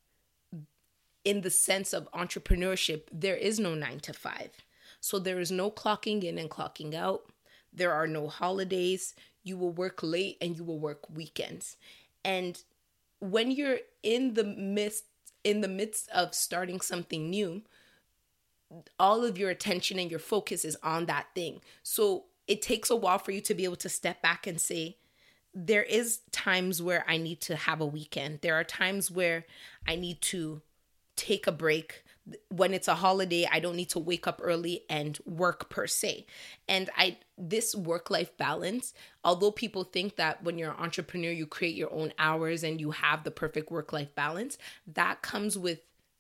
in 1.23 1.41
the 1.41 1.49
sense 1.49 1.93
of 1.93 2.11
entrepreneurship, 2.11 3.03
there 3.11 3.35
is 3.35 3.59
no 3.59 3.75
nine 3.75 3.99
to 4.01 4.13
five. 4.13 4.51
So 4.99 5.19
there 5.19 5.39
is 5.39 5.51
no 5.51 5.71
clocking 5.71 6.23
in 6.23 6.37
and 6.37 6.49
clocking 6.49 6.93
out. 6.93 7.23
There 7.73 7.91
are 7.91 8.07
no 8.07 8.27
holidays. 8.27 9.15
You 9.43 9.57
will 9.57 9.71
work 9.71 9.99
late 10.03 10.37
and 10.41 10.55
you 10.55 10.63
will 10.63 10.79
work 10.79 11.09
weekends. 11.09 11.77
And 12.23 12.61
when 13.19 13.51
you're 13.51 13.79
in 14.03 14.33
the 14.33 14.43
midst 14.43 15.05
in 15.43 15.61
the 15.61 15.67
midst 15.67 16.07
of 16.11 16.35
starting 16.35 16.81
something 16.81 17.29
new, 17.29 17.63
all 18.99 19.25
of 19.25 19.39
your 19.39 19.49
attention 19.49 19.97
and 19.97 20.11
your 20.11 20.19
focus 20.19 20.63
is 20.63 20.77
on 20.83 21.07
that 21.07 21.27
thing. 21.33 21.61
So 21.81 22.25
it 22.47 22.61
takes 22.61 22.89
a 22.89 22.95
while 22.95 23.17
for 23.17 23.31
you 23.31 23.41
to 23.41 23.55
be 23.55 23.63
able 23.63 23.75
to 23.77 23.89
step 23.89 24.21
back 24.21 24.45
and 24.45 24.61
say, 24.61 24.97
there 25.53 25.83
is 25.83 26.19
times 26.31 26.81
where 26.81 27.03
I 27.07 27.17
need 27.17 27.41
to 27.41 27.55
have 27.55 27.81
a 27.81 27.85
weekend. 27.85 28.39
There 28.41 28.55
are 28.55 28.63
times 28.63 29.09
where 29.09 29.45
I 29.87 29.95
need 29.95 30.21
to 30.21 30.61
take 31.21 31.45
a 31.45 31.51
break. 31.51 32.03
When 32.49 32.73
it's 32.73 32.87
a 32.87 32.95
holiday, 32.95 33.47
I 33.51 33.59
don't 33.59 33.75
need 33.75 33.89
to 33.89 33.99
wake 33.99 34.27
up 34.27 34.39
early 34.43 34.83
and 34.89 35.19
work 35.25 35.69
per 35.69 35.87
se. 35.87 36.25
And 36.67 36.89
I 36.97 37.17
this 37.37 37.75
work-life 37.75 38.35
balance, 38.37 38.93
although 39.23 39.51
people 39.51 39.83
think 39.83 40.15
that 40.15 40.43
when 40.43 40.57
you're 40.57 40.71
an 40.71 40.79
entrepreneur 40.79 41.31
you 41.31 41.45
create 41.45 41.75
your 41.75 41.93
own 41.93 42.13
hours 42.17 42.63
and 42.63 42.79
you 42.79 42.91
have 42.91 43.23
the 43.23 43.31
perfect 43.31 43.71
work-life 43.71 44.13
balance, 44.15 44.57
that 44.87 45.21
comes 45.21 45.57
with 45.57 45.79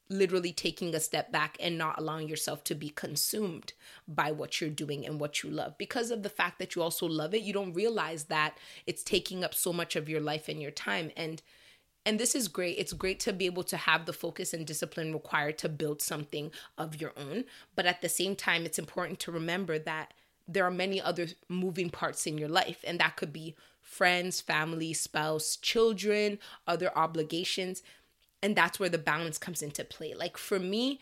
literally 0.09 0.51
taking 0.51 0.93
a 0.93 0.99
step 0.99 1.31
back 1.31 1.55
and 1.59 1.77
not 1.77 1.97
allowing 1.97 2.27
yourself 2.27 2.63
to 2.65 2.75
be 2.75 2.89
consumed 2.89 3.71
by 4.07 4.31
what 4.31 4.59
you're 4.59 4.69
doing 4.69 5.05
and 5.05 5.19
what 5.19 5.41
you 5.41 5.49
love. 5.49 5.77
Because 5.77 6.11
of 6.11 6.21
the 6.21 6.29
fact 6.29 6.59
that 6.59 6.75
you 6.75 6.81
also 6.81 7.05
love 7.05 7.33
it, 7.33 7.43
you 7.43 7.53
don't 7.53 7.73
realize 7.73 8.25
that 8.25 8.57
it's 8.85 9.03
taking 9.03 9.43
up 9.43 9.53
so 9.53 9.71
much 9.71 9.95
of 9.95 10.09
your 10.09 10.19
life 10.19 10.49
and 10.49 10.61
your 10.61 10.71
time. 10.71 11.11
And 11.15 11.41
and 12.05 12.19
this 12.19 12.35
is 12.35 12.47
great. 12.47 12.77
It's 12.77 12.93
great 12.93 13.19
to 13.21 13.33
be 13.33 13.45
able 13.45 13.63
to 13.65 13.77
have 13.77 14.05
the 14.05 14.13
focus 14.13 14.53
and 14.53 14.65
discipline 14.65 15.13
required 15.13 15.57
to 15.59 15.69
build 15.69 16.01
something 16.01 16.51
of 16.77 16.99
your 16.99 17.13
own. 17.15 17.45
But 17.75 17.85
at 17.85 18.01
the 18.01 18.09
same 18.09 18.35
time, 18.35 18.65
it's 18.65 18.79
important 18.79 19.19
to 19.21 19.31
remember 19.31 19.77
that 19.79 20.13
there 20.47 20.65
are 20.65 20.71
many 20.71 20.99
other 20.99 21.27
moving 21.47 21.89
parts 21.89 22.25
in 22.25 22.37
your 22.37 22.49
life, 22.49 22.83
and 22.85 22.99
that 22.99 23.15
could 23.15 23.31
be 23.31 23.55
friends, 23.81 24.41
family, 24.41 24.93
spouse, 24.93 25.55
children, 25.55 26.39
other 26.67 26.91
obligations 26.97 27.83
and 28.41 28.55
that's 28.55 28.79
where 28.79 28.89
the 28.89 28.97
balance 28.97 29.37
comes 29.37 29.61
into 29.61 29.83
play 29.83 30.13
like 30.13 30.37
for 30.37 30.59
me 30.59 30.99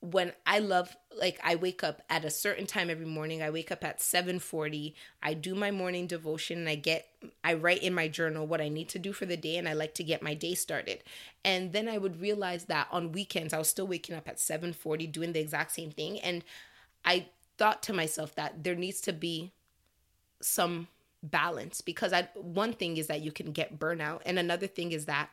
when 0.00 0.32
i 0.46 0.58
love 0.58 0.96
like 1.16 1.38
i 1.42 1.54
wake 1.54 1.84
up 1.84 2.02
at 2.10 2.24
a 2.24 2.30
certain 2.30 2.66
time 2.66 2.90
every 2.90 3.06
morning 3.06 3.42
i 3.42 3.50
wake 3.50 3.70
up 3.70 3.84
at 3.84 4.00
7:40 4.00 4.94
i 5.22 5.34
do 5.34 5.54
my 5.54 5.70
morning 5.70 6.06
devotion 6.06 6.58
and 6.58 6.68
i 6.68 6.74
get 6.74 7.08
i 7.44 7.54
write 7.54 7.82
in 7.82 7.94
my 7.94 8.08
journal 8.08 8.46
what 8.46 8.60
i 8.60 8.68
need 8.68 8.88
to 8.88 8.98
do 8.98 9.12
for 9.12 9.26
the 9.26 9.36
day 9.36 9.56
and 9.56 9.68
i 9.68 9.72
like 9.72 9.94
to 9.94 10.04
get 10.04 10.22
my 10.22 10.34
day 10.34 10.54
started 10.54 11.02
and 11.44 11.72
then 11.72 11.88
i 11.88 11.98
would 11.98 12.20
realize 12.20 12.64
that 12.66 12.86
on 12.90 13.12
weekends 13.12 13.52
i 13.52 13.58
was 13.58 13.68
still 13.68 13.86
waking 13.86 14.14
up 14.14 14.28
at 14.28 14.38
7:40 14.38 15.10
doing 15.10 15.32
the 15.32 15.40
exact 15.40 15.72
same 15.72 15.90
thing 15.90 16.20
and 16.20 16.44
i 17.04 17.26
thought 17.58 17.82
to 17.82 17.92
myself 17.92 18.34
that 18.34 18.64
there 18.64 18.74
needs 18.74 19.00
to 19.00 19.12
be 19.12 19.52
some 20.40 20.88
balance 21.22 21.80
because 21.80 22.12
I 22.12 22.28
one 22.34 22.72
thing 22.72 22.96
is 22.96 23.06
that 23.06 23.22
you 23.22 23.30
can 23.30 23.52
get 23.52 23.78
burnout 23.78 24.22
and 24.26 24.38
another 24.38 24.66
thing 24.66 24.92
is 24.92 25.06
that 25.06 25.30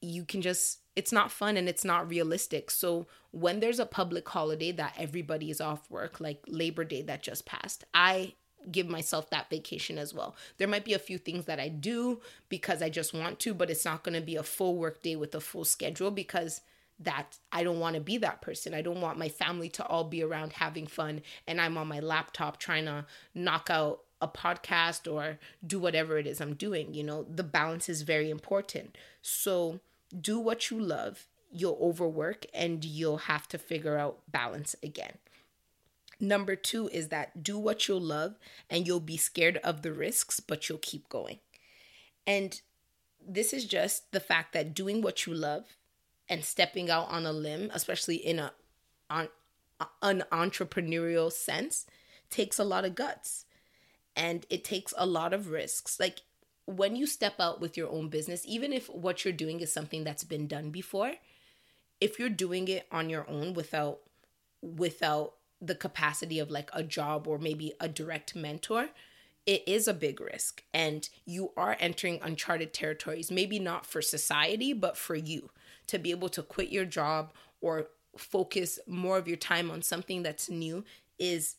you 0.00 0.24
can 0.24 0.40
just 0.40 0.78
it's 0.94 1.12
not 1.12 1.32
fun 1.32 1.56
and 1.56 1.68
it's 1.68 1.84
not 1.84 2.08
realistic. 2.08 2.70
So 2.70 3.06
when 3.32 3.58
there's 3.58 3.80
a 3.80 3.86
public 3.86 4.28
holiday 4.28 4.70
that 4.72 4.94
everybody 4.96 5.50
is 5.50 5.60
off 5.60 5.90
work, 5.90 6.20
like 6.20 6.44
Labor 6.46 6.84
Day 6.84 7.02
that 7.02 7.22
just 7.22 7.46
passed, 7.46 7.84
I 7.92 8.34
give 8.70 8.88
myself 8.88 9.30
that 9.30 9.50
vacation 9.50 9.98
as 9.98 10.14
well. 10.14 10.34
There 10.58 10.68
might 10.68 10.84
be 10.84 10.94
a 10.94 10.98
few 10.98 11.18
things 11.18 11.44
that 11.46 11.60
I 11.60 11.68
do 11.68 12.20
because 12.48 12.82
I 12.82 12.88
just 12.88 13.14
want 13.14 13.38
to, 13.40 13.54
but 13.54 13.70
it's 13.70 13.84
not 13.84 14.02
going 14.02 14.14
to 14.14 14.24
be 14.24 14.36
a 14.36 14.42
full 14.42 14.76
work 14.76 15.02
day 15.02 15.16
with 15.16 15.34
a 15.34 15.40
full 15.40 15.64
schedule 15.64 16.10
because 16.10 16.60
that 17.00 17.38
I 17.52 17.64
don't 17.64 17.80
want 17.80 17.94
to 17.94 18.00
be 18.00 18.18
that 18.18 18.40
person. 18.40 18.74
I 18.74 18.82
don't 18.82 19.00
want 19.00 19.18
my 19.18 19.28
family 19.28 19.68
to 19.70 19.86
all 19.86 20.04
be 20.04 20.22
around 20.22 20.54
having 20.54 20.86
fun 20.86 21.22
and 21.46 21.60
I'm 21.60 21.76
on 21.76 21.88
my 21.88 22.00
laptop 22.00 22.58
trying 22.58 22.84
to 22.84 23.06
knock 23.34 23.68
out 23.70 24.00
a 24.20 24.28
podcast 24.28 25.12
or 25.12 25.38
do 25.66 25.78
whatever 25.78 26.18
it 26.18 26.26
is 26.26 26.40
I'm 26.40 26.54
doing. 26.54 26.94
You 26.94 27.02
know, 27.02 27.24
the 27.24 27.42
balance 27.42 27.88
is 27.88 28.02
very 28.02 28.30
important. 28.30 28.96
So 29.22 29.80
do 30.18 30.38
what 30.38 30.70
you 30.70 30.80
love, 30.80 31.26
you'll 31.50 31.78
overwork 31.80 32.46
and 32.54 32.84
you'll 32.84 33.18
have 33.18 33.48
to 33.48 33.58
figure 33.58 33.98
out 33.98 34.18
balance 34.30 34.76
again. 34.82 35.18
Number 36.24 36.56
two 36.56 36.88
is 36.88 37.08
that 37.08 37.42
do 37.42 37.58
what 37.58 37.86
you'll 37.86 38.00
love 38.00 38.38
and 38.70 38.86
you'll 38.86 39.00
be 39.00 39.16
scared 39.18 39.58
of 39.58 39.82
the 39.82 39.92
risks, 39.92 40.40
but 40.40 40.68
you'll 40.68 40.78
keep 40.78 41.08
going. 41.08 41.38
And 42.26 42.60
this 43.26 43.52
is 43.52 43.66
just 43.66 44.10
the 44.12 44.20
fact 44.20 44.54
that 44.54 44.74
doing 44.74 45.02
what 45.02 45.26
you 45.26 45.34
love 45.34 45.76
and 46.28 46.42
stepping 46.42 46.88
out 46.88 47.10
on 47.10 47.26
a 47.26 47.32
limb, 47.32 47.70
especially 47.74 48.16
in 48.16 48.38
a 48.38 48.52
on 49.10 49.28
an 50.00 50.24
entrepreneurial 50.32 51.30
sense, 51.30 51.84
takes 52.30 52.58
a 52.58 52.64
lot 52.64 52.86
of 52.86 52.94
guts 52.94 53.44
and 54.16 54.46
it 54.48 54.64
takes 54.64 54.94
a 54.96 55.04
lot 55.04 55.34
of 55.34 55.50
risks. 55.50 56.00
Like 56.00 56.22
when 56.64 56.96
you 56.96 57.06
step 57.06 57.34
out 57.38 57.60
with 57.60 57.76
your 57.76 57.90
own 57.90 58.08
business, 58.08 58.44
even 58.46 58.72
if 58.72 58.88
what 58.88 59.24
you're 59.24 59.34
doing 59.34 59.60
is 59.60 59.70
something 59.70 60.04
that's 60.04 60.24
been 60.24 60.46
done 60.46 60.70
before, 60.70 61.12
if 62.00 62.18
you're 62.18 62.30
doing 62.30 62.68
it 62.68 62.86
on 62.90 63.10
your 63.10 63.28
own 63.28 63.52
without 63.52 64.00
without 64.62 65.34
the 65.66 65.74
capacity 65.74 66.38
of 66.38 66.50
like 66.50 66.70
a 66.72 66.82
job 66.82 67.26
or 67.26 67.38
maybe 67.38 67.72
a 67.80 67.88
direct 67.88 68.34
mentor, 68.34 68.88
it 69.46 69.62
is 69.66 69.86
a 69.86 69.94
big 69.94 70.20
risk 70.20 70.62
and 70.72 71.08
you 71.24 71.52
are 71.56 71.76
entering 71.78 72.18
uncharted 72.22 72.72
territories, 72.72 73.30
maybe 73.30 73.58
not 73.58 73.84
for 73.84 74.00
society, 74.00 74.72
but 74.72 74.96
for 74.96 75.14
you 75.14 75.50
to 75.86 75.98
be 75.98 76.10
able 76.10 76.28
to 76.30 76.42
quit 76.42 76.70
your 76.70 76.84
job 76.84 77.32
or 77.60 77.88
focus 78.16 78.78
more 78.86 79.18
of 79.18 79.28
your 79.28 79.36
time 79.36 79.70
on 79.70 79.82
something 79.82 80.22
that's 80.22 80.48
new 80.48 80.84
is 81.18 81.56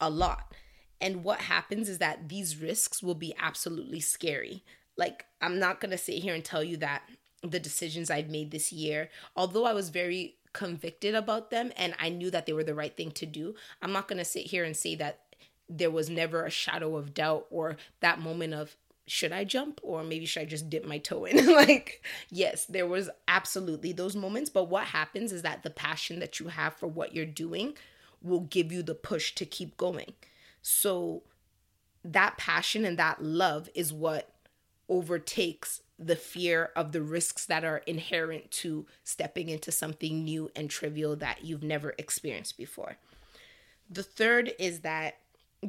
a 0.00 0.10
lot. 0.10 0.52
And 1.00 1.24
what 1.24 1.40
happens 1.40 1.88
is 1.88 1.98
that 1.98 2.28
these 2.28 2.56
risks 2.56 3.02
will 3.02 3.14
be 3.14 3.34
absolutely 3.38 4.00
scary. 4.00 4.62
Like, 4.96 5.26
I'm 5.40 5.58
not 5.58 5.80
to 5.90 5.98
sit 5.98 6.16
here 6.16 6.34
and 6.34 6.44
tell 6.44 6.62
you 6.62 6.76
that 6.78 7.02
the 7.50 7.60
decisions 7.60 8.10
I've 8.10 8.30
made 8.30 8.50
this 8.50 8.72
year, 8.72 9.10
although 9.36 9.64
I 9.64 9.72
was 9.72 9.90
very 9.90 10.36
convicted 10.52 11.14
about 11.14 11.50
them 11.50 11.72
and 11.76 11.94
I 11.98 12.08
knew 12.08 12.30
that 12.30 12.46
they 12.46 12.52
were 12.52 12.64
the 12.64 12.74
right 12.74 12.96
thing 12.96 13.10
to 13.12 13.26
do, 13.26 13.54
I'm 13.82 13.92
not 13.92 14.08
going 14.08 14.18
to 14.18 14.24
sit 14.24 14.46
here 14.46 14.64
and 14.64 14.76
say 14.76 14.94
that 14.96 15.20
there 15.68 15.90
was 15.90 16.08
never 16.08 16.44
a 16.44 16.50
shadow 16.50 16.96
of 16.96 17.14
doubt 17.14 17.46
or 17.50 17.76
that 18.00 18.20
moment 18.20 18.54
of, 18.54 18.76
should 19.06 19.32
I 19.32 19.44
jump 19.44 19.80
or 19.82 20.02
maybe 20.02 20.24
should 20.24 20.42
I 20.42 20.46
just 20.46 20.70
dip 20.70 20.86
my 20.86 20.98
toe 20.98 21.24
in? 21.24 21.46
like, 21.52 22.02
yes, 22.30 22.64
there 22.64 22.86
was 22.86 23.10
absolutely 23.28 23.92
those 23.92 24.16
moments. 24.16 24.48
But 24.48 24.70
what 24.70 24.84
happens 24.84 25.32
is 25.32 25.42
that 25.42 25.62
the 25.62 25.70
passion 25.70 26.20
that 26.20 26.40
you 26.40 26.48
have 26.48 26.74
for 26.74 26.86
what 26.86 27.14
you're 27.14 27.26
doing 27.26 27.74
will 28.22 28.40
give 28.40 28.72
you 28.72 28.82
the 28.82 28.94
push 28.94 29.34
to 29.34 29.44
keep 29.44 29.76
going. 29.76 30.14
So 30.62 31.22
that 32.02 32.38
passion 32.38 32.84
and 32.86 32.98
that 32.98 33.22
love 33.22 33.68
is 33.74 33.92
what 33.92 34.30
overtakes 34.88 35.82
the 35.98 36.16
fear 36.16 36.70
of 36.74 36.92
the 36.92 37.02
risks 37.02 37.46
that 37.46 37.64
are 37.64 37.78
inherent 37.78 38.50
to 38.50 38.86
stepping 39.04 39.48
into 39.48 39.70
something 39.70 40.24
new 40.24 40.50
and 40.56 40.68
trivial 40.68 41.14
that 41.16 41.44
you've 41.44 41.62
never 41.62 41.94
experienced 41.98 42.56
before. 42.56 42.96
The 43.88 44.02
third 44.02 44.52
is 44.58 44.80
that 44.80 45.18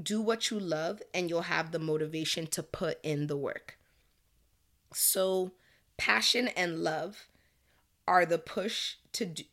do 0.01 0.21
what 0.21 0.49
you 0.49 0.59
love 0.59 1.01
and 1.13 1.29
you'll 1.29 1.43
have 1.43 1.71
the 1.71 1.79
motivation 1.79 2.47
to 2.47 2.63
put 2.63 2.99
in 3.03 3.27
the 3.27 3.37
work. 3.37 3.77
So, 4.93 5.51
passion 5.97 6.47
and 6.49 6.83
love 6.83 7.27
are 8.07 8.25
the 8.25 8.37
push 8.37 8.95
to 9.13 9.25
do, 9.25 9.43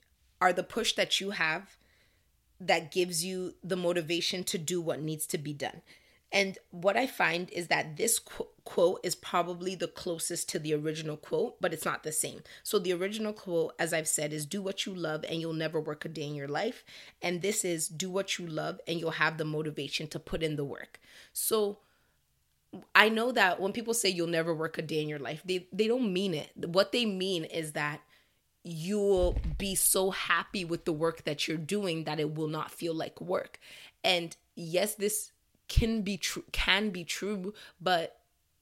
are 0.41 0.53
the 0.53 0.63
push 0.63 0.95
that 0.95 1.21
you 1.21 1.31
have 1.31 1.77
that 2.61 2.93
gives 2.93 3.25
you 3.25 3.55
the 3.63 3.77
motivation 3.77 4.45
to 4.45 4.59
do 4.59 4.81
what 4.81 5.01
needs 5.01 5.27
to 5.27 5.39
be 5.39 5.53
done. 5.53 5.83
And 6.33 6.57
what 6.71 6.97
I 6.97 7.07
find 7.07 7.51
is 7.51 7.69
that 7.69 7.99
this 7.99 8.19
qu- 8.19 8.49
quote 8.65 9.01
is 9.03 9.15
probably 9.15 9.75
the 9.75 9.87
closest 9.87 10.49
to 10.49 10.59
the 10.59 10.73
original 10.75 11.19
quote, 11.19 11.61
but 11.61 11.75
it's 11.75 11.85
not 11.85 12.03
the 12.03 12.13
same. 12.13 12.43
So, 12.63 12.79
the 12.79 12.95
original 12.95 13.35
quote, 13.35 13.75
as 13.79 13.93
I've 13.93 14.09
said, 14.09 14.33
is 14.33 14.47
do 14.47 14.63
what 14.63 14.87
you 14.87 14.95
love 14.95 15.25
and 15.29 15.41
you'll 15.41 15.53
never 15.53 15.79
work 15.79 16.07
a 16.07 16.09
day 16.09 16.23
in 16.23 16.35
your 16.35 16.49
life. 16.49 16.85
And 17.21 17.43
this 17.43 17.65
is 17.65 17.87
do 17.87 18.11
what 18.11 18.39
you 18.39 18.47
love 18.47 18.81
and 18.89 18.99
you'll 18.99 19.11
have 19.13 19.37
the 19.37 19.45
motivation 19.45 20.09
to 20.09 20.19
put 20.19 20.43
in 20.43 20.57
the 20.57 20.65
work. 20.65 20.99
So, 21.35 21.79
I 22.95 23.11
know 23.11 23.33
that 23.33 23.61
when 23.61 23.73
people 23.73 23.93
say 23.93 24.09
you'll 24.09 24.27
never 24.29 24.55
work 24.55 24.79
a 24.79 24.83
day 24.83 25.03
in 25.03 25.09
your 25.09 25.19
life, 25.19 25.43
they, 25.45 25.69
they 25.71 25.87
don't 25.87 26.11
mean 26.11 26.33
it. 26.33 26.51
What 26.57 26.93
they 26.93 27.05
mean 27.05 27.45
is 27.45 27.73
that 27.73 28.01
you 28.65 28.99
will 28.99 29.39
be 29.59 29.75
so 29.75 30.11
happy 30.11 30.65
with 30.65 30.87
the 30.87 30.93
work 30.93 31.25
that 31.25 31.47
you're 31.47 31.59
doing 31.59 32.05
that 32.05 32.19
it 32.19 32.35
will 32.35 32.49
not 32.49 32.71
feel 32.71 32.95
like 32.95 33.21
work. 33.21 33.59
And 34.03 34.35
yes, 34.55 34.95
this 34.95 35.33
can 35.73 36.03
be 36.03 36.19
true 36.19 36.45
can 36.53 36.91
be 36.91 37.03
true, 37.03 37.55
but 37.81 38.19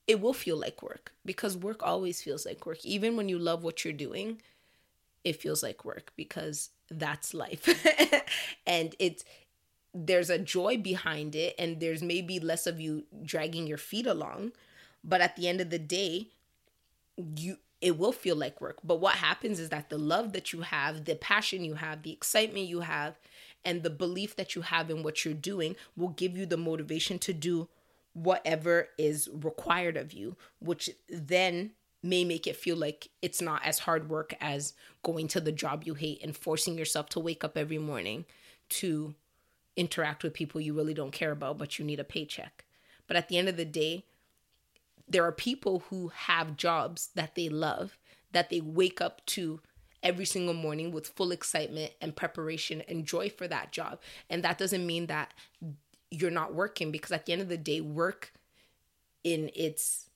it 0.07 0.21
will 0.21 0.33
feel 0.33 0.57
like 0.57 0.81
work 0.81 1.13
because 1.25 1.57
work 1.57 1.83
always 1.83 2.23
feels 2.23 2.47
like 2.47 2.65
work. 2.65 2.85
Even 2.85 3.17
when 3.17 3.29
you 3.29 3.39
love 3.39 3.65
what 3.65 3.85
you're 3.85 3.93
doing, 3.93 4.41
it 5.25 5.41
feels 5.41 5.61
like 5.63 5.85
work 5.85 6.13
because 6.17 6.71
that's 6.89 7.35
life. 7.35 7.69
and 8.67 8.95
it's 9.01 9.25
there's 9.93 10.31
a 10.31 10.39
joy 10.39 10.77
behind 10.77 11.35
it 11.35 11.57
and 11.59 11.81
there's 11.81 12.01
maybe 12.01 12.39
less 12.39 12.69
of 12.69 12.81
you 12.81 13.05
dragging 13.25 13.67
your 13.67 13.79
feet 13.79 14.07
along, 14.07 14.53
but 15.03 15.21
at 15.21 15.35
the 15.35 15.49
end 15.49 15.61
of 15.61 15.71
the 15.71 15.81
day, 15.81 16.29
you 17.37 17.57
it 17.81 17.99
will 17.99 18.13
feel 18.13 18.37
like 18.37 18.61
work. 18.61 18.79
But 18.85 19.01
what 19.01 19.17
happens 19.17 19.59
is 19.59 19.71
that 19.71 19.91
the 19.91 19.99
love 19.99 20.33
that 20.35 20.53
you 20.53 20.61
have, 20.61 21.07
the 21.07 21.17
passion 21.17 21.65
you 21.65 21.75
have, 21.75 22.03
the 22.03 22.13
excitement 22.13 22.67
you 22.67 22.81
have, 22.81 23.19
and 23.65 23.83
the 23.83 23.91
belief 23.91 24.37
that 24.37 24.55
you 24.55 24.63
have 24.63 24.91
in 24.91 25.03
what 25.03 25.25
you're 25.25 25.35
doing 25.35 25.77
will 25.97 26.09
give 26.09 26.37
you 26.37 26.47
the 26.47 26.57
motivation 26.57 27.19
to 27.21 27.33
do 27.33 27.69
whatever 28.13 28.89
is 28.99 29.29
required 29.33 29.97
of 29.97 30.13
you, 30.13 30.37
which 30.59 30.91
then 31.09 31.73
may 32.03 32.25
make 32.25 32.47
it 32.47 32.57
feel 32.57 32.77
like 32.77 33.09
it's 33.21 33.43
not 33.43 33.65
as 33.65 33.81
hard 33.81 34.09
work 34.09 34.35
as 34.41 34.73
going 35.03 35.29
to 35.29 35.41
the 35.41 35.53
job 35.53 35.85
you 35.85 35.95
hate 35.95 36.23
and 36.23 36.37
forcing 36.37 36.79
yourself 36.79 37.09
to 37.11 37.21
wake 37.21 37.45
up 37.45 37.57
every 37.57 37.79
morning 37.79 38.25
to 38.69 39.15
interact 39.77 40.23
with 40.23 40.35
people 40.35 40.61
you 40.61 40.73
really 40.73 40.95
don't 40.95 41.13
care 41.13 41.33
about, 41.33 41.59
but 41.59 41.79
you 41.79 41.85
need 41.85 42.01
a 42.01 42.05
paycheck. 42.05 42.65
But 43.07 43.17
at 43.17 43.29
the 43.29 43.37
end 43.37 43.49
of 43.49 43.57
the 43.57 43.65
day, 43.65 44.05
there 45.09 45.25
are 45.25 45.33
people 45.33 45.85
who 45.91 46.09
have 46.09 46.57
jobs 46.57 47.11
that 47.15 47.35
they 47.35 47.49
love, 47.49 47.99
that 48.33 48.49
they 48.49 48.61
wake 48.61 49.01
up 49.01 49.25
to 49.27 49.61
every 50.03 50.25
single 50.25 50.55
morning 50.55 50.93
with 50.93 51.09
full 51.09 51.33
excitement 51.33 51.93
and 52.01 52.17
preparation 52.17 52.83
and 52.89 53.05
joy 53.05 53.29
for 53.31 53.47
that 53.49 53.73
job. 53.73 54.01
And 54.29 54.43
that 54.43 54.59
doesn't 54.59 54.87
mean 54.87 55.07
that 55.07 55.33
you're 56.11 56.31
not 56.31 56.55
working 56.55 56.91
because 56.91 57.13
at 57.13 57.27
the 57.27 57.33
end 57.33 57.43
of 57.43 57.49
the 57.49 57.57
day, 57.57 57.81
work 57.81 58.33
in 59.23 59.51
its 59.55 60.11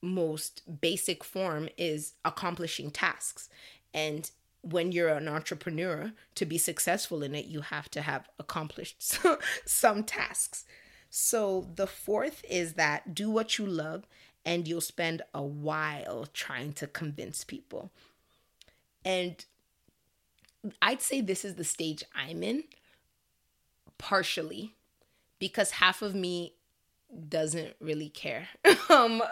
most 0.00 0.80
basic 0.80 1.24
form 1.24 1.68
is 1.76 2.14
accomplishing 2.24 2.90
tasks. 2.90 3.48
And 3.92 4.30
when 4.62 4.92
you're 4.92 5.08
an 5.08 5.28
entrepreneur, 5.28 6.12
to 6.34 6.46
be 6.46 6.58
successful 6.58 7.22
in 7.22 7.34
it, 7.34 7.46
you 7.46 7.62
have 7.62 7.90
to 7.90 8.02
have 8.02 8.28
accomplished 8.38 9.02
some 9.64 10.04
tasks. 10.04 10.64
So 11.10 11.68
the 11.74 11.86
fourth 11.86 12.44
is 12.48 12.74
that 12.74 13.14
do 13.14 13.30
what 13.30 13.58
you 13.58 13.66
love 13.66 14.06
and 14.44 14.68
you'll 14.68 14.80
spend 14.80 15.22
a 15.34 15.42
while 15.42 16.26
trying 16.32 16.72
to 16.74 16.86
convince 16.86 17.44
people. 17.44 17.90
And 19.04 19.44
I'd 20.82 21.02
say 21.02 21.20
this 21.20 21.44
is 21.44 21.54
the 21.54 21.64
stage 21.64 22.04
I'm 22.14 22.42
in, 22.42 22.64
partially, 23.96 24.74
because 25.38 25.72
half 25.72 26.02
of 26.02 26.14
me 26.14 26.54
doesn't 27.30 27.74
really 27.80 28.10
care 28.10 28.46
um 28.90 29.22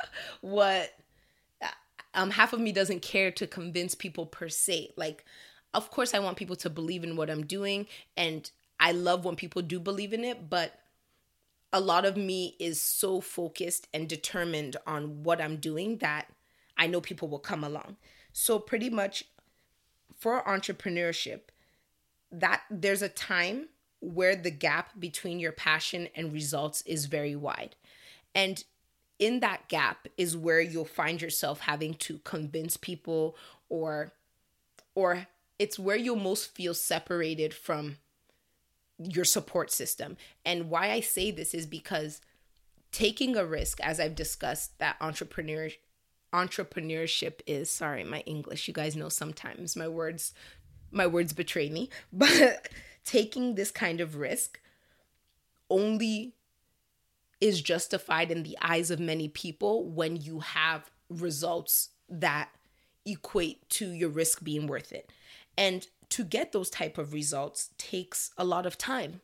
what 0.41 0.95
um 2.15 2.31
half 2.31 2.55
of 2.55 2.61
me 2.61 2.73
doesn't 2.73 3.03
care 3.03 3.31
to 3.31 3.47
convince 3.47 3.95
people 3.95 4.25
per 4.25 4.49
se. 4.49 4.93
Like 4.97 5.25
of 5.75 5.91
course 5.91 6.15
i 6.15 6.19
want 6.19 6.37
people 6.37 6.57
to 6.57 6.71
believe 6.71 7.05
in 7.05 7.17
what 7.17 7.31
i'm 7.31 7.45
doing 7.45 7.87
and 8.17 8.51
i 8.81 8.93
love 8.93 9.25
when 9.25 9.37
people 9.37 9.63
do 9.63 9.79
believe 9.79 10.13
in 10.13 10.25
it 10.25 10.49
but 10.49 10.81
a 11.73 11.81
lot 11.81 12.05
of 12.07 12.17
me 12.17 12.57
is 12.59 12.81
so 12.81 13.21
focused 13.21 13.87
and 13.93 14.09
determined 14.09 14.77
on 14.87 15.23
what 15.23 15.41
i'm 15.41 15.57
doing 15.57 15.99
that 15.99 16.33
i 16.79 16.87
know 16.87 17.01
people 17.01 17.29
will 17.29 17.39
come 17.39 17.63
along. 17.63 17.97
So 18.33 18.59
pretty 18.59 18.91
much 18.91 19.25
for 20.17 20.43
entrepreneurship 20.45 21.41
that 22.33 22.63
there's 22.71 23.03
a 23.03 23.09
time 23.09 23.69
where 24.01 24.37
the 24.37 24.51
gap 24.51 24.99
between 24.99 25.39
your 25.39 25.53
passion 25.53 26.09
and 26.15 26.33
results 26.33 26.83
is 26.83 27.07
very 27.07 27.35
wide. 27.37 27.77
And 28.35 28.63
in 29.19 29.41
that 29.41 29.69
gap 29.69 30.09
is 30.17 30.37
where 30.37 30.61
you'll 30.61 30.85
find 30.85 31.23
yourself 31.23 31.61
having 31.61 31.95
to 31.95 32.19
convince 32.19 32.77
people 32.77 33.37
or 33.69 34.13
or 34.95 35.27
it's 35.59 35.79
where 35.79 35.97
you'll 35.97 36.17
most 36.17 36.55
feel 36.55 36.75
separated 36.75 37.55
from 37.55 37.97
your 38.99 39.25
support 39.25 39.71
system. 39.71 40.17
And 40.45 40.71
why 40.71 40.91
i 40.91 41.01
say 41.01 41.31
this 41.31 41.55
is 41.55 41.67
because 41.67 42.21
taking 42.93 43.37
a 43.37 43.45
risk 43.45 43.81
as 43.81 43.99
i've 43.99 44.15
discussed 44.15 44.79
that 44.79 44.97
entrepreneur 45.01 45.69
entrepreneurship 46.33 47.41
is 47.47 47.71
sorry 47.71 48.05
my 48.05 48.21
english 48.21 48.69
you 48.69 48.75
guys 48.75 48.97
know 48.97 49.09
sometimes 49.09 49.77
my 49.77 49.89
words 49.89 50.35
my 50.91 51.07
words 51.07 51.33
betray 51.33 51.69
me 51.69 51.89
but 52.13 52.69
taking 53.05 53.55
this 53.55 53.71
kind 53.71 54.01
of 54.01 54.17
risk 54.17 54.61
only 55.71 56.35
is 57.41 57.61
justified 57.61 58.31
in 58.31 58.43
the 58.43 58.57
eyes 58.61 58.91
of 58.91 58.99
many 58.99 59.29
people 59.29 59.85
when 59.89 60.17
you 60.17 60.41
have 60.41 60.91
results 61.09 61.91
that 62.09 62.49
equate 63.05 63.69
to 63.69 63.91
your 63.91 64.09
risk 64.09 64.43
being 64.43 64.67
worth 64.67 64.93
it. 64.93 65.11
And 65.57 65.87
to 66.11 66.25
get 66.25 66.53
those 66.53 66.71
type 66.71 66.99
of 66.99 67.13
results 67.13 67.71
takes 67.79 68.31
a 68.37 68.45
lot 68.45 68.67
of 68.67 68.79
time 68.79 69.21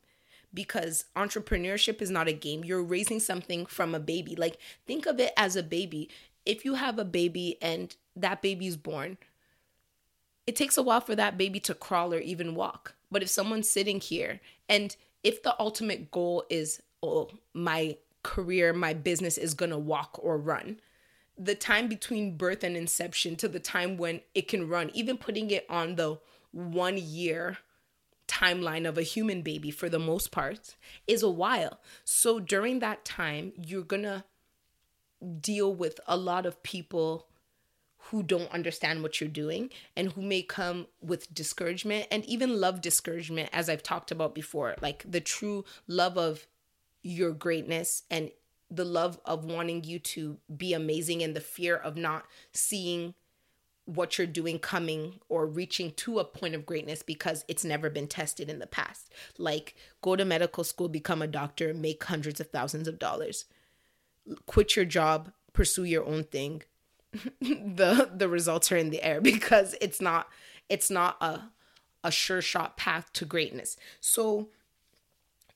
because 0.52 1.04
entrepreneurship 1.16 2.02
is 2.02 2.10
not 2.10 2.28
a 2.28 2.32
game. 2.32 2.64
You're 2.64 2.82
raising 2.82 3.20
something 3.20 3.66
from 3.66 3.94
a 3.94 4.00
baby. 4.00 4.36
Like 4.36 4.58
think 4.86 5.06
of 5.06 5.18
it 5.18 5.32
as 5.36 5.56
a 5.56 5.62
baby 5.62 6.10
if 6.44 6.64
you 6.64 6.74
have 6.74 6.98
a 6.98 7.04
baby 7.04 7.58
and 7.62 7.94
that 8.16 8.42
baby's 8.42 8.76
born, 8.76 9.18
it 10.46 10.56
takes 10.56 10.76
a 10.76 10.82
while 10.82 11.00
for 11.00 11.14
that 11.14 11.38
baby 11.38 11.60
to 11.60 11.74
crawl 11.74 12.12
or 12.12 12.18
even 12.18 12.54
walk. 12.54 12.94
But 13.10 13.22
if 13.22 13.28
someone's 13.28 13.70
sitting 13.70 14.00
here 14.00 14.40
and 14.68 14.96
if 15.22 15.42
the 15.42 15.54
ultimate 15.60 16.10
goal 16.10 16.44
is, 16.50 16.82
oh, 17.02 17.30
my 17.54 17.96
career, 18.22 18.72
my 18.72 18.94
business 18.94 19.38
is 19.38 19.54
gonna 19.54 19.78
walk 19.78 20.18
or 20.20 20.36
run, 20.38 20.80
the 21.38 21.54
time 21.54 21.88
between 21.88 22.36
birth 22.36 22.64
and 22.64 22.76
inception 22.76 23.36
to 23.36 23.48
the 23.48 23.60
time 23.60 23.96
when 23.96 24.20
it 24.34 24.48
can 24.48 24.68
run, 24.68 24.90
even 24.94 25.16
putting 25.16 25.50
it 25.50 25.66
on 25.68 25.96
the 25.96 26.18
one 26.52 26.98
year 26.98 27.58
timeline 28.28 28.88
of 28.88 28.96
a 28.96 29.02
human 29.02 29.42
baby 29.42 29.70
for 29.70 29.88
the 29.88 29.98
most 29.98 30.30
part, 30.30 30.76
is 31.06 31.22
a 31.22 31.30
while. 31.30 31.80
So 32.04 32.40
during 32.40 32.78
that 32.78 33.04
time, 33.04 33.52
you're 33.56 33.82
gonna 33.82 34.24
deal 35.40 35.72
with 35.72 36.00
a 36.06 36.16
lot 36.16 36.46
of 36.46 36.62
people 36.62 37.26
who 38.06 38.22
don't 38.22 38.50
understand 38.50 39.02
what 39.02 39.20
you're 39.20 39.30
doing 39.30 39.70
and 39.96 40.12
who 40.12 40.22
may 40.22 40.42
come 40.42 40.86
with 41.00 41.32
discouragement 41.32 42.06
and 42.10 42.24
even 42.24 42.60
love 42.60 42.80
discouragement 42.80 43.48
as 43.52 43.68
I've 43.68 43.82
talked 43.82 44.10
about 44.10 44.34
before 44.34 44.74
like 44.82 45.04
the 45.08 45.20
true 45.20 45.64
love 45.86 46.18
of 46.18 46.46
your 47.02 47.32
greatness 47.32 48.02
and 48.10 48.30
the 48.70 48.84
love 48.84 49.20
of 49.24 49.44
wanting 49.44 49.84
you 49.84 49.98
to 49.98 50.38
be 50.54 50.72
amazing 50.72 51.22
and 51.22 51.36
the 51.36 51.40
fear 51.40 51.76
of 51.76 51.96
not 51.96 52.24
seeing 52.52 53.14
what 53.84 54.16
you're 54.16 54.26
doing 54.26 54.58
coming 54.58 55.20
or 55.28 55.46
reaching 55.46 55.90
to 55.92 56.18
a 56.18 56.24
point 56.24 56.54
of 56.54 56.64
greatness 56.64 57.02
because 57.02 57.44
it's 57.48 57.64
never 57.64 57.90
been 57.90 58.06
tested 58.06 58.48
in 58.48 58.60
the 58.60 58.66
past. 58.66 59.12
Like 59.38 59.74
go 60.00 60.16
to 60.16 60.24
medical 60.24 60.64
school, 60.64 60.88
become 60.88 61.20
a 61.20 61.26
doctor, 61.26 61.74
make 61.74 62.02
hundreds 62.02 62.40
of 62.40 62.50
thousands 62.50 62.88
of 62.88 62.98
dollars 62.98 63.44
quit 64.46 64.76
your 64.76 64.84
job, 64.84 65.32
pursue 65.52 65.84
your 65.84 66.04
own 66.04 66.24
thing, 66.24 66.62
the 67.40 68.10
the 68.14 68.28
results 68.28 68.72
are 68.72 68.76
in 68.76 68.90
the 68.90 69.02
air 69.02 69.20
because 69.22 69.74
it's 69.80 70.00
not 70.00 70.28
it's 70.68 70.90
not 70.90 71.16
a 71.20 71.40
a 72.04 72.10
sure 72.10 72.42
shot 72.42 72.76
path 72.76 73.12
to 73.12 73.24
greatness. 73.24 73.76
So 74.00 74.48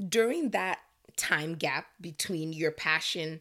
during 0.09 0.51
that 0.51 0.79
time 1.17 1.55
gap 1.55 1.87
between 2.01 2.53
your 2.53 2.71
passion 2.71 3.41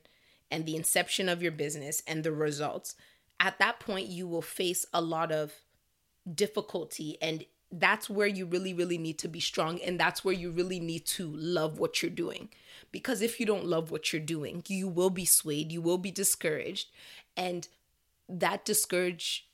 and 0.49 0.65
the 0.65 0.75
inception 0.75 1.27
of 1.29 1.43
your 1.43 1.51
business 1.51 2.01
and 2.07 2.23
the 2.23 2.31
results, 2.31 2.95
at 3.39 3.59
that 3.59 3.79
point 3.79 4.07
you 4.07 4.27
will 4.27 4.41
face 4.41 4.85
a 4.93 5.01
lot 5.01 5.31
of 5.31 5.53
difficulty 6.33 7.17
and 7.21 7.45
that's 7.71 8.09
where 8.09 8.27
you 8.27 8.45
really 8.45 8.73
really 8.73 8.97
need 8.97 9.17
to 9.19 9.27
be 9.27 9.39
strong 9.39 9.79
and 9.81 9.99
that's 9.99 10.23
where 10.23 10.33
you 10.33 10.51
really 10.51 10.79
need 10.79 11.05
to 11.05 11.27
love 11.35 11.79
what 11.79 12.01
you're 12.01 12.11
doing. 12.11 12.49
Because 12.91 13.21
if 13.21 13.39
you 13.39 13.45
don't 13.45 13.65
love 13.65 13.91
what 13.91 14.11
you're 14.13 14.21
doing 14.21 14.63
you 14.67 14.87
will 14.87 15.09
be 15.09 15.25
swayed 15.25 15.71
you 15.71 15.81
will 15.81 15.97
be 15.97 16.11
discouraged 16.11 16.89
and 17.35 17.67
that 18.27 18.65
discourage 18.65 19.47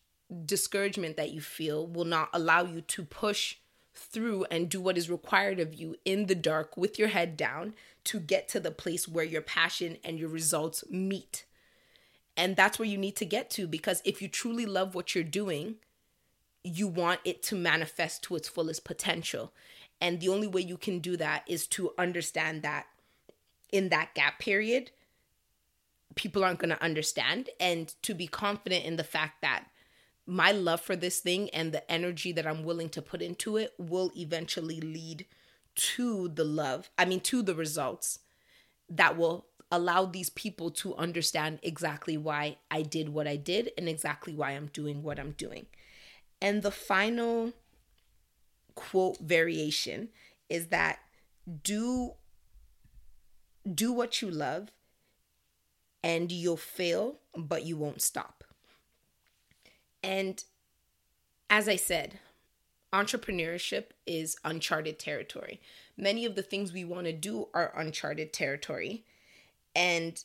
discouragement 0.46 1.18
that 1.18 1.32
you 1.32 1.42
feel 1.42 1.86
will 1.86 2.06
not 2.06 2.30
allow 2.34 2.64
you 2.64 2.82
to 2.82 3.04
push 3.04 3.58
through 3.94 4.46
and 4.46 4.70
do 4.70 4.82
what 4.82 4.98
is 4.98 5.10
required 5.10 5.60
of 5.60 5.74
you 5.74 5.96
in 6.06 6.28
the 6.28 6.36
dark 6.36 6.78
with 6.78 6.98
your 6.98 7.10
head 7.10 7.36
down 7.36 7.74
to 8.04 8.20
get 8.20 8.48
to 8.50 8.60
the 8.60 8.72
place 8.72 9.08
where 9.08 9.26
your 9.26 9.42
passion 9.42 9.98
and 10.04 10.18
your 10.18 10.30
results 10.30 10.84
meet. 10.90 11.46
And 12.38 12.56
that's 12.56 12.80
where 12.80 12.88
you 12.88 12.98
need 12.98 13.16
to 13.18 13.26
get 13.26 13.50
to 13.52 13.68
because 13.68 14.02
if 14.06 14.22
you 14.22 14.28
truly 14.28 14.66
love 14.66 14.96
what 14.96 15.14
you're 15.14 15.24
doing 15.24 15.76
you 16.64 16.88
want 16.88 17.20
it 17.26 17.42
to 17.44 17.56
manifest 17.56 18.24
to 18.24 18.36
its 18.36 18.48
fullest 18.48 18.84
potential. 18.84 19.54
And 20.00 20.20
the 20.20 20.30
only 20.30 20.48
way 20.48 20.62
you 20.62 20.78
can 20.78 21.00
do 21.00 21.18
that 21.18 21.44
is 21.48 21.68
to 21.68 21.92
understand 21.98 22.62
that 22.64 22.88
in 23.72 23.90
that 23.90 24.14
gap 24.14 24.40
period, 24.40 24.92
people 26.16 26.44
aren't 26.44 26.60
going 26.60 26.76
to 26.76 26.84
understand, 26.84 27.50
and 27.60 27.94
to 28.02 28.14
be 28.14 28.28
confident 28.28 28.84
in 28.84 28.98
the 28.98 29.04
fact 29.04 29.42
that 29.42 29.66
my 30.26 30.52
love 30.52 30.82
for 30.82 30.96
this 30.96 31.20
thing 31.20 31.50
and 31.52 31.72
the 31.72 31.90
energy 31.92 32.32
that 32.32 32.46
I'm 32.46 32.64
willing 32.64 32.90
to 32.90 33.02
put 33.02 33.22
into 33.22 33.58
it 33.58 33.74
will 33.78 34.12
eventually 34.16 34.80
lead 34.82 35.26
to 35.74 36.28
the 36.30 36.44
love, 36.44 36.90
I 36.98 37.06
mean, 37.06 37.22
to 37.22 37.42
the 37.42 37.56
results 37.56 38.20
that 38.90 39.18
will 39.18 39.46
allow 39.72 40.06
these 40.06 40.30
people 40.30 40.70
to 40.70 40.96
understand 40.96 41.60
exactly 41.64 42.18
why 42.18 42.58
I 42.70 42.82
did 42.82 43.10
what 43.10 43.28
I 43.28 43.38
did 43.38 43.72
and 43.78 43.88
exactly 43.88 44.34
why 44.34 44.52
I'm 44.52 44.68
doing 44.68 45.02
what 45.02 45.18
I'm 45.18 45.32
doing. 45.32 45.68
And 46.42 46.64
the 46.64 46.72
final 46.72 47.54
quote 48.76 49.20
variation 49.20 50.10
is 50.50 50.68
that 50.68 51.00
do 51.64 52.14
do 53.72 53.92
what 53.94 54.22
you 54.22 54.30
love 54.32 54.72
and 56.04 56.32
you'll 56.32 56.58
fail 56.58 57.20
but 57.36 57.64
you 57.64 57.78
won't 57.78 58.02
stop. 58.02 58.44
And 60.04 60.44
as 61.50 61.68
I 61.68 61.76
said, 61.76 62.20
entrepreneurship 62.92 63.86
is 64.06 64.36
uncharted 64.44 65.00
territory. 65.00 65.62
Many 65.96 66.26
of 66.26 66.36
the 66.36 66.42
things 66.42 66.74
we 66.74 66.84
want 66.84 67.06
to 67.06 67.14
do 67.14 67.48
are 67.54 67.74
uncharted 67.76 68.34
territory. 68.34 69.06
And 69.76 70.24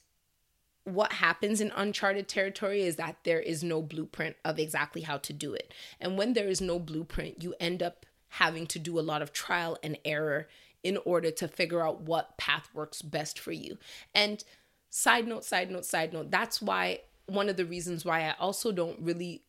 what 0.87 1.15
happens 1.15 1.61
in 1.61 1.73
uncharted 1.75 2.29
territory 2.29 2.83
is 2.83 2.95
that 2.95 3.17
there 3.25 3.41
is 3.41 3.65
no 3.65 3.83
blueprint 3.83 4.37
of 4.45 4.57
exactly 4.57 5.03
how 5.03 5.19
to 5.19 5.33
do 5.33 5.53
it. 5.53 5.75
And 6.01 6.17
when 6.17 6.33
there 6.33 6.47
is 6.47 6.61
no 6.61 6.79
blueprint, 6.79 7.43
you 7.43 7.57
end 7.59 7.83
up 7.83 8.07
having 8.29 8.69
to 8.69 8.79
do 8.79 8.97
a 8.99 9.03
lot 9.03 9.21
of 9.21 9.33
trial 9.33 9.77
and 9.83 9.99
error 10.05 10.47
in 10.85 10.97
order 11.05 11.33
to 11.33 11.49
figure 11.49 11.85
out 11.85 12.03
what 12.03 12.39
path 12.39 12.69
works 12.73 13.03
best 13.03 13.37
for 13.37 13.51
you. 13.51 13.79
And 14.15 14.45
side 14.89 15.27
note, 15.27 15.45
side 15.45 15.73
note, 15.73 15.85
side 15.85 16.13
note, 16.13 16.31
that's 16.31 16.63
why 16.63 17.01
one 17.27 17.49
of 17.49 17.57
the 17.57 17.67
reasons 17.67 18.05
why 18.05 18.23
I 18.23 18.37
also 18.39 18.71
don't 18.71 19.01
really 19.01 19.43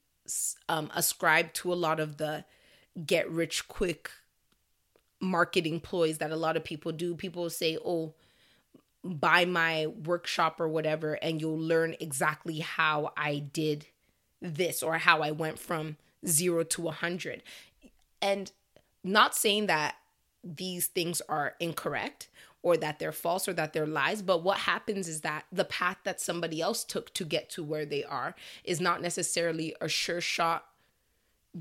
um, 0.68 0.90
ascribe 0.96 1.54
to 1.54 1.72
a 1.72 1.76
lot 1.76 2.00
of 2.00 2.18
the 2.18 2.46
get 3.06 3.30
rich 3.30 3.68
quick 3.68 4.10
marketing 5.22 5.82
ploys 5.82 6.18
that 6.18 6.32
a 6.32 6.36
lot 6.36 6.58
of 6.58 6.64
people 6.64 6.92
do. 6.92 7.14
People 7.14 7.48
say, 7.52 7.78
oh, 7.86 8.16
buy 9.08 9.46
my 9.46 9.88
workshop 9.88 10.60
or 10.60 10.68
whatever, 10.68 11.14
and 11.14 11.42
you'll 11.42 11.60
learn 11.60 11.96
exactly 12.00 12.60
how 12.60 13.14
I 13.18 13.40
did 13.40 13.88
this 14.42 14.84
or 14.84 14.98
how 14.98 15.22
I 15.22 15.32
went 15.32 15.60
from 15.60 15.98
zero 16.26 16.64
to 16.64 16.88
a 16.88 16.92
hundred. 16.92 17.44
And 18.22 18.52
not 19.04 19.36
saying 19.36 19.68
that 19.68 19.96
these 20.44 20.88
things 20.88 21.22
are 21.30 21.56
incorrect 21.60 22.30
or 22.64 22.78
that 22.78 23.00
they're 23.00 23.12
false 23.12 23.48
or 23.48 23.54
that 23.54 23.74
they're 23.74 23.86
lies. 23.88 24.22
But 24.22 24.44
what 24.44 24.58
happens 24.60 25.08
is 25.08 25.22
that 25.22 25.46
the 25.52 25.66
path 25.66 25.98
that 26.04 26.20
somebody 26.20 26.62
else 26.62 26.84
took 26.84 27.14
to 27.14 27.24
get 27.24 27.50
to 27.52 27.64
where 27.64 27.86
they 27.86 28.04
are 28.04 28.36
is 28.64 28.82
not 28.82 29.02
necessarily 29.02 29.76
a 29.80 29.88
sure 29.88 30.22
shot 30.22 30.66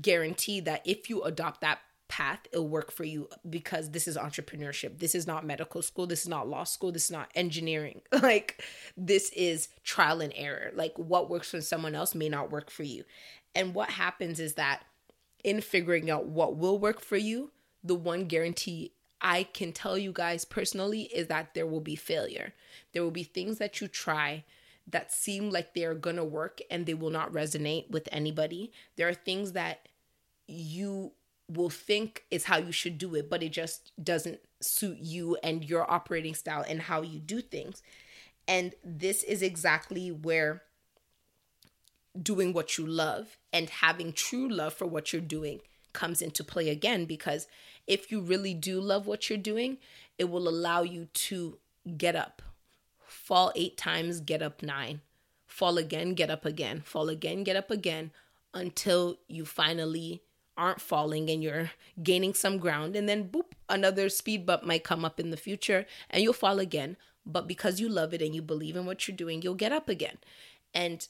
guarantee 0.01 0.59
that 0.61 0.81
if 0.85 1.09
you 1.09 1.23
adopt 1.23 1.61
that 1.61 1.79
path 2.07 2.39
it'll 2.51 2.67
work 2.67 2.91
for 2.91 3.03
you 3.03 3.29
because 3.49 3.91
this 3.91 4.07
is 4.07 4.17
entrepreneurship. 4.17 4.99
This 4.99 5.15
is 5.15 5.27
not 5.27 5.45
medical 5.45 5.81
school. 5.81 6.07
This 6.07 6.21
is 6.21 6.29
not 6.29 6.47
law 6.47 6.63
school. 6.63 6.91
This 6.91 7.05
is 7.05 7.11
not 7.11 7.31
engineering. 7.35 8.01
Like 8.27 8.63
this 8.97 9.29
is 9.29 9.69
trial 9.83 10.21
and 10.21 10.33
error. 10.35 10.71
Like 10.73 10.97
what 10.97 11.29
works 11.29 11.51
for 11.51 11.61
someone 11.61 11.95
else 11.95 12.13
may 12.13 12.29
not 12.29 12.51
work 12.51 12.69
for 12.69 12.83
you. 12.83 13.05
And 13.55 13.73
what 13.73 13.89
happens 13.89 14.39
is 14.39 14.55
that 14.55 14.83
in 15.43 15.61
figuring 15.61 16.09
out 16.09 16.25
what 16.25 16.57
will 16.57 16.77
work 16.77 16.99
for 16.99 17.15
you 17.15 17.51
the 17.83 17.95
one 17.95 18.25
guarantee 18.25 18.91
I 19.19 19.43
can 19.43 19.71
tell 19.71 19.97
you 19.97 20.11
guys 20.11 20.45
personally 20.45 21.03
is 21.03 21.27
that 21.27 21.53
there 21.55 21.65
will 21.65 21.81
be 21.81 21.95
failure. 21.95 22.53
There 22.93 23.03
will 23.03 23.11
be 23.11 23.23
things 23.23 23.57
that 23.57 23.81
you 23.81 23.87
try 23.87 24.43
that 24.87 25.11
seem 25.11 25.49
like 25.49 25.73
they 25.73 25.85
are 25.85 25.95
going 25.95 26.17
to 26.17 26.23
work 26.23 26.59
and 26.69 26.85
they 26.85 26.93
will 26.93 27.09
not 27.09 27.33
resonate 27.33 27.89
with 27.89 28.07
anybody. 28.11 28.71
There 28.95 29.07
are 29.07 29.15
things 29.15 29.53
that 29.53 29.87
you 30.47 31.13
will 31.49 31.69
think 31.69 32.25
is 32.29 32.45
how 32.45 32.57
you 32.57 32.71
should 32.71 32.97
do 32.97 33.15
it, 33.15 33.29
but 33.29 33.41
it 33.41 33.49
just 33.49 33.91
doesn't 34.03 34.39
suit 34.61 34.97
you 34.99 35.37
and 35.43 35.63
your 35.63 35.89
operating 35.89 36.33
style 36.33 36.63
and 36.67 36.81
how 36.81 37.01
you 37.01 37.19
do 37.19 37.41
things. 37.41 37.81
And 38.47 38.73
this 38.83 39.23
is 39.23 39.41
exactly 39.41 40.11
where 40.11 40.63
doing 42.21 42.53
what 42.53 42.77
you 42.77 42.85
love 42.85 43.37
and 43.53 43.69
having 43.69 44.11
true 44.11 44.47
love 44.49 44.73
for 44.73 44.87
what 44.87 45.13
you're 45.13 45.21
doing 45.21 45.61
comes 45.93 46.21
into 46.21 46.43
play 46.43 46.69
again 46.69 47.05
because 47.05 47.47
if 47.85 48.11
you 48.11 48.21
really 48.21 48.53
do 48.53 48.79
love 48.79 49.07
what 49.07 49.29
you're 49.29 49.37
doing, 49.37 49.77
it 50.17 50.25
will 50.29 50.47
allow 50.47 50.81
you 50.81 51.07
to 51.13 51.57
get 51.97 52.15
up. 52.15 52.41
Fall 53.05 53.51
eight 53.55 53.77
times, 53.77 54.19
get 54.19 54.41
up 54.41 54.61
nine. 54.61 55.01
Fall 55.45 55.77
again, 55.77 56.13
get 56.13 56.29
up 56.29 56.45
again. 56.45 56.81
Fall 56.81 57.09
again, 57.09 57.43
get 57.43 57.55
up 57.55 57.71
again 57.71 58.11
until 58.53 59.17
you 59.27 59.45
finally 59.45 60.21
aren't 60.57 60.81
falling 60.81 61.29
and 61.29 61.43
you're 61.43 61.71
gaining 62.01 62.33
some 62.33 62.57
ground. 62.57 62.95
And 62.95 63.07
then, 63.07 63.29
boop, 63.29 63.51
another 63.69 64.09
speed 64.09 64.45
bump 64.45 64.63
might 64.63 64.83
come 64.83 65.05
up 65.05 65.19
in 65.19 65.29
the 65.29 65.37
future 65.37 65.85
and 66.09 66.23
you'll 66.23 66.33
fall 66.33 66.59
again. 66.59 66.97
But 67.25 67.47
because 67.47 67.79
you 67.79 67.89
love 67.89 68.13
it 68.13 68.21
and 68.21 68.33
you 68.33 68.41
believe 68.41 68.75
in 68.75 68.85
what 68.85 69.07
you're 69.07 69.17
doing, 69.17 69.41
you'll 69.41 69.55
get 69.55 69.71
up 69.71 69.89
again. 69.89 70.17
And 70.73 71.07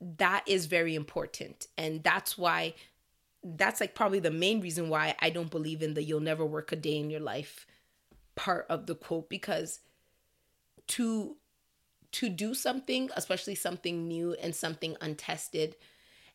that 0.00 0.44
is 0.46 0.66
very 0.66 0.94
important. 0.94 1.66
And 1.76 2.02
that's 2.02 2.36
why 2.36 2.74
that's 3.42 3.80
like 3.80 3.94
probably 3.94 4.20
the 4.20 4.30
main 4.30 4.60
reason 4.60 4.88
why 4.88 5.14
I 5.20 5.28
don't 5.28 5.50
believe 5.50 5.82
in 5.82 5.94
the 5.94 6.02
you'll 6.02 6.20
never 6.20 6.46
work 6.46 6.72
a 6.72 6.76
day 6.76 6.96
in 6.96 7.10
your 7.10 7.20
life 7.20 7.66
part 8.36 8.66
of 8.70 8.86
the 8.86 8.94
quote 8.94 9.28
because 9.28 9.80
to 10.86 11.36
to 12.12 12.28
do 12.28 12.54
something, 12.54 13.10
especially 13.16 13.56
something 13.56 14.06
new 14.06 14.34
and 14.34 14.54
something 14.54 14.96
untested 15.00 15.74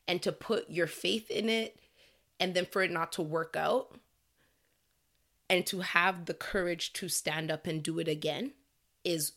and 0.10 0.22
to 0.22 0.32
put 0.32 0.70
your 0.70 0.88
faith 0.88 1.32
in 1.32 1.48
it 1.48 1.80
and 2.40 2.54
then 2.54 2.66
for 2.66 2.82
it 2.82 2.92
not 2.92 3.12
to 3.14 3.22
work 3.22 3.56
out 3.58 3.96
and 5.50 5.66
to 5.66 5.80
have 5.82 6.26
the 6.26 6.34
courage 6.34 6.94
to 6.94 7.10
stand 7.10 7.52
up 7.52 7.66
and 7.66 7.84
do 7.84 8.00
it 8.00 8.08
again 8.08 8.52
is 9.04 9.34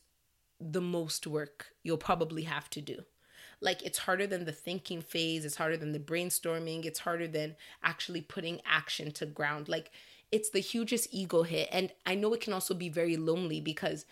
the 0.61 0.81
most 0.81 1.27
work 1.27 1.69
you'll 1.83 1.97
probably 1.97 2.43
have 2.43 2.69
to 2.71 2.81
do. 2.81 3.03
Like 3.61 3.83
it's 3.83 3.99
harder 3.99 4.27
than 4.27 4.45
the 4.45 4.53
thinking 4.53 5.01
phase 5.01 5.45
it's 5.45 5.57
harder 5.57 5.77
than 5.77 5.93
the 5.93 5.99
brainstorming 5.99 6.85
it's 6.85 7.01
harder 7.01 7.29
than 7.29 7.57
actually 7.83 8.21
putting 8.21 8.61
action 8.67 9.11
to 9.13 9.27
ground. 9.27 9.69
Like 9.69 9.91
it's 10.31 10.51
the 10.51 10.61
hugest 10.61 11.09
ego 11.11 11.43
hit. 11.43 11.69
And 11.73 11.93
i 12.05 12.15
know 12.15 12.33
it 12.35 12.41
can 12.41 12.53
also 12.53 12.75
be 12.75 12.89
very 12.89 13.17
lonely 13.17 13.61
because 13.61 14.05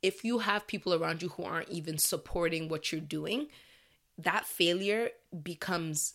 if 0.00 0.24
you 0.24 0.38
have 0.38 0.66
people 0.66 0.94
around 0.94 1.22
you 1.22 1.28
who 1.30 1.44
aren't 1.44 1.68
even 1.68 1.98
supporting 1.98 2.68
what 2.68 2.90
you're 2.90 3.00
doing 3.00 3.48
that 4.18 4.46
failure 4.46 5.10
becomes 5.42 6.14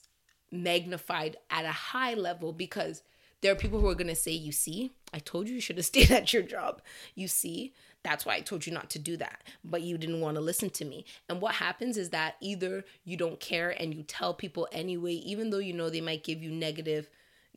magnified 0.52 1.38
at 1.50 1.66
a 1.66 1.72
high 1.72 2.14
level 2.14 2.54
because 2.54 3.04
there 3.42 3.52
are 3.52 3.56
people 3.56 3.80
who 3.80 3.88
are 3.88 3.96
going 3.96 4.08
to 4.08 4.16
say 4.16 4.32
you 4.32 4.52
see 4.52 4.92
i 5.14 5.20
told 5.20 5.48
you 5.48 5.56
you 5.56 5.62
should 5.62 5.78
have 5.78 5.86
stayed 5.94 6.12
at 6.12 6.34
your 6.34 6.44
job 6.44 6.82
you 7.16 7.28
see 7.28 7.74
that's 8.08 8.26
why 8.26 8.36
I 8.36 8.40
told 8.40 8.66
you 8.66 8.72
not 8.72 8.90
to 8.92 9.00
do 9.00 9.18
that. 9.18 9.44
But 9.66 9.82
you 9.82 9.98
didn't 9.98 10.22
want 10.22 10.36
to 10.36 10.42
listen 10.42 10.70
to 10.72 10.86
me. 10.86 11.06
And 11.28 11.42
what 11.42 11.56
happens 11.56 11.98
is 11.98 12.12
that 12.12 12.36
either 12.40 12.86
you 13.04 13.18
don't 13.18 13.40
care 13.40 13.70
and 13.70 13.94
you 13.94 14.02
tell 14.02 14.34
people 14.34 14.68
anyway, 14.72 15.14
even 15.14 15.50
though 15.50 15.58
you 15.58 15.74
know 15.74 15.90
they 15.90 16.02
might 16.02 16.24
give 16.24 16.42
you 16.42 16.52
negative 16.52 17.10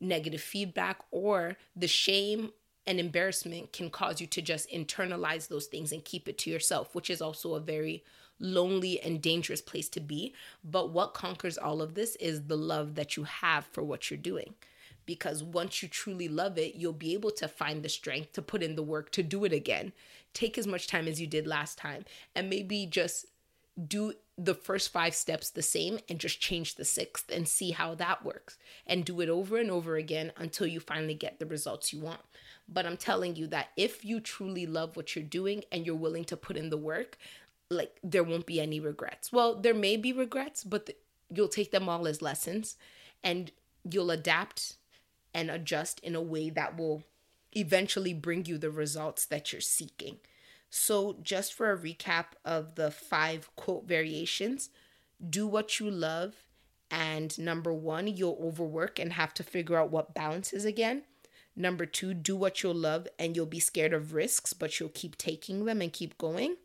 negative 0.03 0.41
feedback 0.41 0.99
or 1.11 1.57
the 1.75 1.87
shame 1.87 2.51
and 2.87 2.99
embarrassment 2.99 3.73
can 3.73 3.89
cause 3.89 4.19
you 4.19 4.27
to 4.27 4.41
just 4.41 4.69
internalize 4.69 5.47
those 5.47 5.67
things 5.67 5.91
and 5.91 6.03
keep 6.03 6.27
it 6.27 6.37
to 6.39 6.49
yourself, 6.49 6.95
which 6.95 7.09
is 7.09 7.21
also 7.21 7.53
a 7.53 7.59
very 7.59 8.03
lonely 8.39 8.99
and 9.01 9.21
dangerous 9.21 9.61
place 9.61 9.87
to 9.89 9.99
be. 9.99 10.33
But 10.63 10.89
what 10.89 11.13
conquers 11.13 11.57
all 11.57 11.81
of 11.81 11.93
this 11.93 12.15
is 12.17 12.43
the 12.43 12.57
love 12.57 12.95
that 12.95 13.15
you 13.15 13.23
have 13.23 13.65
for 13.65 13.83
what 13.83 14.09
you're 14.09 14.17
doing 14.17 14.55
because 15.05 15.43
once 15.43 15.81
you 15.81 15.89
truly 15.89 16.27
love 16.27 16.57
it, 16.57 16.75
you'll 16.75 16.93
be 16.93 17.13
able 17.13 17.31
to 17.31 17.47
find 17.47 17.83
the 17.83 17.89
strength 17.89 18.33
to 18.33 18.41
put 18.41 18.63
in 18.63 18.75
the 18.75 18.83
work 18.83 19.11
to 19.11 19.23
do 19.23 19.43
it 19.43 19.53
again. 19.53 19.91
Take 20.33 20.57
as 20.57 20.67
much 20.67 20.87
time 20.87 21.07
as 21.07 21.19
you 21.19 21.27
did 21.27 21.47
last 21.47 21.77
time 21.77 22.05
and 22.35 22.49
maybe 22.49 22.85
just 22.85 23.25
do 23.87 24.13
the 24.37 24.53
first 24.53 24.91
five 24.91 25.13
steps 25.13 25.49
the 25.49 25.61
same 25.61 25.99
and 26.09 26.19
just 26.19 26.39
change 26.39 26.75
the 26.75 26.85
sixth 26.85 27.29
and 27.31 27.47
see 27.47 27.71
how 27.71 27.95
that 27.95 28.23
works 28.23 28.57
and 28.87 29.05
do 29.05 29.21
it 29.21 29.29
over 29.29 29.57
and 29.57 29.69
over 29.69 29.95
again 29.95 30.31
until 30.37 30.67
you 30.67 30.79
finally 30.79 31.13
get 31.13 31.39
the 31.39 31.45
results 31.45 31.91
you 31.91 31.99
want. 31.99 32.21
But 32.71 32.85
I'm 32.85 32.97
telling 32.97 33.35
you 33.35 33.47
that 33.47 33.69
if 33.75 34.05
you 34.05 34.19
truly 34.19 34.65
love 34.65 34.95
what 34.95 35.15
you're 35.15 35.25
doing 35.25 35.63
and 35.71 35.85
you're 35.85 35.95
willing 35.95 36.23
to 36.25 36.37
put 36.37 36.55
in 36.55 36.69
the 36.69 36.77
work, 36.77 37.17
like 37.69 37.99
there 38.03 38.23
won't 38.23 38.45
be 38.45 38.61
any 38.61 38.79
regrets. 38.79 39.31
Well, 39.31 39.55
there 39.55 39.73
may 39.73 39.97
be 39.97 40.13
regrets, 40.13 40.63
but 40.63 40.85
the, 40.85 40.95
you'll 41.29 41.47
take 41.47 41.71
them 41.71 41.89
all 41.89 42.07
as 42.07 42.21
lessons 42.21 42.77
and 43.23 43.51
you'll 43.89 44.11
adapt 44.11 44.75
and 45.33 45.49
adjust 45.49 45.99
in 46.01 46.15
a 46.15 46.21
way 46.21 46.49
that 46.49 46.77
will 46.77 47.03
eventually 47.53 48.13
bring 48.13 48.45
you 48.45 48.57
the 48.57 48.71
results 48.71 49.25
that 49.25 49.51
you're 49.51 49.61
seeking. 49.61 50.17
So, 50.69 51.17
just 51.21 51.53
for 51.53 51.71
a 51.71 51.77
recap 51.77 52.27
of 52.45 52.75
the 52.75 52.91
five 52.91 53.53
quote 53.57 53.85
variations 53.85 54.69
do 55.29 55.45
what 55.45 55.79
you 55.79 55.89
love. 55.89 56.35
And 56.89 57.37
number 57.37 57.73
one, 57.73 58.07
you'll 58.07 58.39
overwork 58.41 58.99
and 58.99 59.13
have 59.13 59.33
to 59.35 59.43
figure 59.43 59.77
out 59.77 59.91
what 59.91 60.13
balance 60.13 60.51
is 60.51 60.65
again. 60.65 61.03
Number 61.61 61.85
two, 61.85 62.15
do 62.15 62.35
what 62.35 62.63
you'll 62.63 62.73
love 62.73 63.07
and 63.19 63.35
you'll 63.35 63.45
be 63.45 63.59
scared 63.59 63.93
of 63.93 64.15
risks, 64.15 64.51
but 64.51 64.79
you'll 64.79 64.89
keep 64.89 65.15
taking 65.15 65.65
them 65.65 65.79
and 65.79 65.93
keep 65.93 66.17
going. 66.17 66.55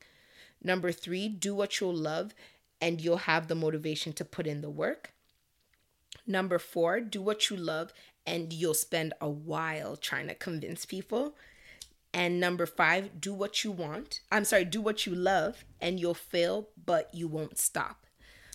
Number 0.64 0.90
three, 0.90 1.28
do 1.28 1.54
what 1.54 1.78
you'll 1.78 1.94
love 1.94 2.32
and 2.80 2.98
you'll 2.98 3.18
have 3.18 3.48
the 3.48 3.54
motivation 3.54 4.14
to 4.14 4.24
put 4.24 4.46
in 4.46 4.62
the 4.62 4.70
work. 4.70 5.12
Number 6.26 6.58
four, 6.58 7.00
do 7.00 7.20
what 7.20 7.50
you 7.50 7.58
love 7.58 7.92
and 8.26 8.54
you'll 8.54 8.72
spend 8.72 9.12
a 9.20 9.28
while 9.28 9.96
trying 9.96 10.28
to 10.28 10.34
convince 10.34 10.86
people. 10.86 11.36
And 12.14 12.40
number 12.40 12.64
five, 12.64 13.20
do 13.20 13.34
what 13.34 13.64
you 13.64 13.72
want. 13.72 14.20
I'm 14.32 14.46
sorry, 14.46 14.64
do 14.64 14.80
what 14.80 15.04
you 15.04 15.14
love 15.14 15.66
and 15.78 16.00
you'll 16.00 16.14
fail, 16.14 16.70
but 16.86 17.10
you 17.12 17.28
won't 17.28 17.58
stop. 17.58 18.06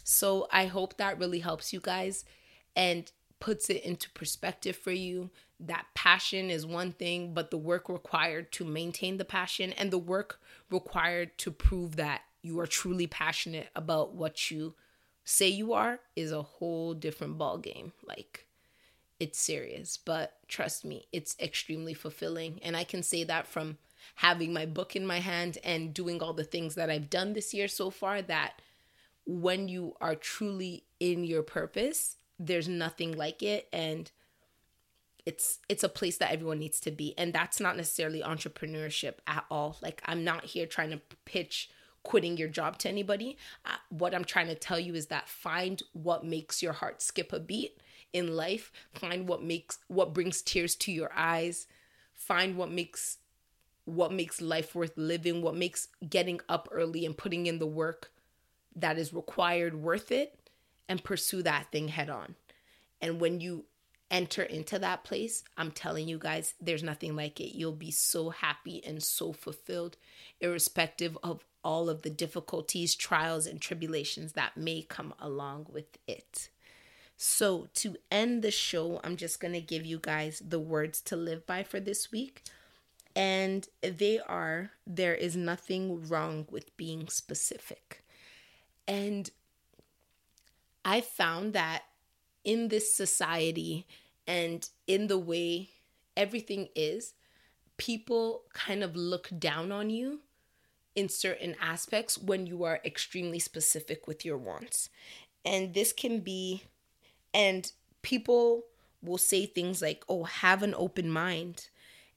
So 0.04 0.48
I 0.52 0.66
hope 0.66 0.98
that 0.98 1.20
really 1.20 1.42
helps 1.42 1.72
you 1.72 1.80
guys. 1.80 2.26
And 2.76 3.12
puts 3.42 3.70
it 3.70 3.84
into 3.84 4.10
perspective 4.12 4.78
for 4.78 4.92
you. 4.94 5.30
That 5.64 5.86
passion 5.94 6.50
is 6.50 6.66
one 6.66 6.92
thing, 6.92 7.34
but 7.34 7.52
the 7.52 7.58
work 7.58 7.88
required 7.88 8.52
to 8.54 8.66
maintain 8.66 9.18
the 9.18 9.26
passion 9.26 9.74
and 9.74 9.92
the 9.92 9.98
work 9.98 10.40
required 10.72 11.38
to 11.40 11.52
prove 11.52 11.98
that 11.98 12.22
you 12.42 12.60
are 12.60 12.68
truly 12.68 13.06
passionate 13.06 13.70
about 13.76 14.16
what 14.16 14.50
you 14.50 14.74
say 15.24 15.48
you 15.48 15.74
are 15.74 16.00
is 16.16 16.32
a 16.32 16.42
whole 16.42 16.94
different 16.94 17.38
ball 17.38 17.58
game. 17.58 17.94
Like 18.04 18.48
it's 19.20 19.40
serious, 19.40 19.98
but 19.98 20.34
trust 20.48 20.84
me, 20.84 21.06
it's 21.12 21.36
extremely 21.40 21.94
fulfilling 21.94 22.60
and 22.64 22.76
I 22.76 22.84
can 22.84 23.04
say 23.04 23.24
that 23.26 23.46
from 23.46 23.78
having 24.16 24.52
my 24.52 24.66
book 24.66 24.96
in 24.96 25.06
my 25.06 25.20
hand 25.20 25.58
and 25.64 25.94
doing 25.94 26.22
all 26.22 26.34
the 26.34 26.44
things 26.44 26.76
that 26.76 26.90
I've 26.90 27.10
done 27.10 27.34
this 27.34 27.54
year 27.54 27.68
so 27.68 27.90
far 27.90 28.22
that 28.24 28.62
when 29.26 29.68
you 29.68 29.96
are 30.02 30.16
truly 30.16 30.84
in 31.00 31.24
your 31.24 31.44
purpose, 31.44 32.18
there's 32.40 32.68
nothing 32.68 33.12
like 33.12 33.44
it 33.44 33.68
and 33.72 34.10
it's 35.26 35.60
it's 35.70 35.84
a 35.84 35.90
place 35.90 36.18
that 36.18 36.32
everyone 36.32 36.60
needs 36.60 36.80
to 36.82 36.92
be. 36.92 37.14
And 37.18 37.34
that's 37.34 37.60
not 37.60 37.78
necessarily 37.78 38.22
entrepreneurship 38.22 39.16
at 39.28 39.46
all. 39.50 39.78
Like 39.82 40.02
i'm 40.06 40.24
not 40.24 40.46
here 40.46 40.66
trying 40.66 40.92
to 40.92 41.02
pitch 41.26 41.70
quitting 42.04 42.38
your 42.38 42.48
job 42.50 42.78
to 42.80 42.90
anybody. 42.90 43.38
Uh, 43.66 43.76
what 43.90 44.14
i'm 44.14 44.26
trying 44.26 44.48
to 44.48 44.56
tell 44.56 44.80
you 44.80 44.96
is 44.96 45.08
that 45.08 45.30
find 45.30 45.84
what 45.94 46.26
makes 46.26 46.62
your 46.62 46.74
heart 46.74 47.02
skip 47.02 47.34
a 47.34 47.40
beat 47.40 47.78
in 48.14 48.36
life. 48.36 48.72
Find 48.94 49.28
what 49.28 49.44
makes 49.44 49.80
what 49.88 50.14
brings 50.14 50.42
tears 50.42 50.76
to 50.76 50.92
your 50.92 51.12
eyes. 51.16 51.68
Find 52.14 52.58
what 52.58 52.72
makes 52.72 53.18
what 53.86 54.14
makes 54.14 54.40
life 54.42 54.76
worth 54.76 54.94
living 54.96 55.42
what 55.42 55.56
makes 55.56 55.88
getting 56.08 56.40
up 56.48 56.70
early 56.72 57.06
and 57.06 57.18
putting 57.18 57.48
in 57.48 57.58
the 57.58 57.66
work 57.66 58.12
that 58.76 58.98
is 58.98 59.12
required 59.12 59.76
worth 59.76 60.12
it 60.12 60.38
and 60.88 61.04
pursue 61.04 61.42
that 61.44 61.72
thing 61.72 61.88
head 61.88 62.10
on. 62.10 62.36
And 63.02 63.20
when 63.20 63.40
you 63.40 63.66
enter 64.12 64.44
into 64.44 64.78
that 64.78 65.04
place, 65.04 65.44
I'm 65.58 65.72
telling 65.72 66.08
you 66.08 66.20
guys, 66.20 66.54
there's 66.60 66.84
nothing 66.84 67.16
like 67.16 67.40
it. 67.40 67.58
You'll 67.58 67.72
be 67.72 67.92
so 67.92 68.30
happy 68.30 68.84
and 68.86 69.02
so 69.02 69.32
fulfilled, 69.32 69.98
irrespective 70.40 71.18
of 71.24 71.46
all 71.64 71.90
of 71.90 72.02
the 72.02 72.10
difficulties, 72.10 72.94
trials, 72.96 73.48
and 73.48 73.62
tribulations 73.62 74.34
that 74.34 74.58
may 74.58 74.82
come 74.82 75.14
along 75.20 75.68
with 75.72 75.98
it. 76.08 76.50
So, 77.18 77.68
to 77.76 77.98
end 78.10 78.42
the 78.42 78.52
show, 78.52 79.00
I'm 79.04 79.16
just 79.16 79.40
going 79.40 79.54
to 79.54 79.62
give 79.62 79.86
you 79.86 80.00
guys 80.02 80.42
the 80.46 80.60
words 80.60 81.02
to 81.02 81.16
live 81.16 81.46
by 81.46 81.64
for 81.64 81.80
this 81.80 82.12
week. 82.12 82.44
And 83.16 83.68
they 83.82 84.20
are 84.20 84.72
there 84.88 85.14
is 85.14 85.36
nothing 85.36 86.08
wrong 86.08 86.48
with 86.50 86.76
being 86.78 87.08
specific. 87.10 88.04
And 88.88 89.30
I 90.84 91.02
found 91.02 91.54
that 91.54 91.84
in 92.44 92.70
this 92.70 92.96
society 92.96 93.86
and 94.28 94.68
in 94.88 95.08
the 95.08 95.18
way 95.18 95.70
everything 96.16 96.70
is, 96.76 97.14
people 97.78 98.44
kind 98.54 98.84
of 98.84 98.96
look 98.96 99.30
down 99.38 99.72
on 99.72 99.90
you 99.90 100.20
in 100.96 101.10
certain 101.10 101.56
aspects 101.62 102.18
when 102.18 102.46
you 102.46 102.64
are 102.64 102.82
extremely 102.84 103.40
specific 103.40 104.08
with 104.08 104.26
your 104.26 104.38
wants. 104.38 104.90
And 105.46 105.74
this 105.74 105.94
can 105.94 106.20
be, 106.20 106.64
and 107.34 107.72
people 108.02 108.66
will 109.02 109.18
say 109.18 109.46
things 109.46 109.82
like, 109.82 110.04
oh, 110.08 110.26
have 110.26 110.64
an 110.64 110.76
open 110.78 111.10
mind. 111.10 111.70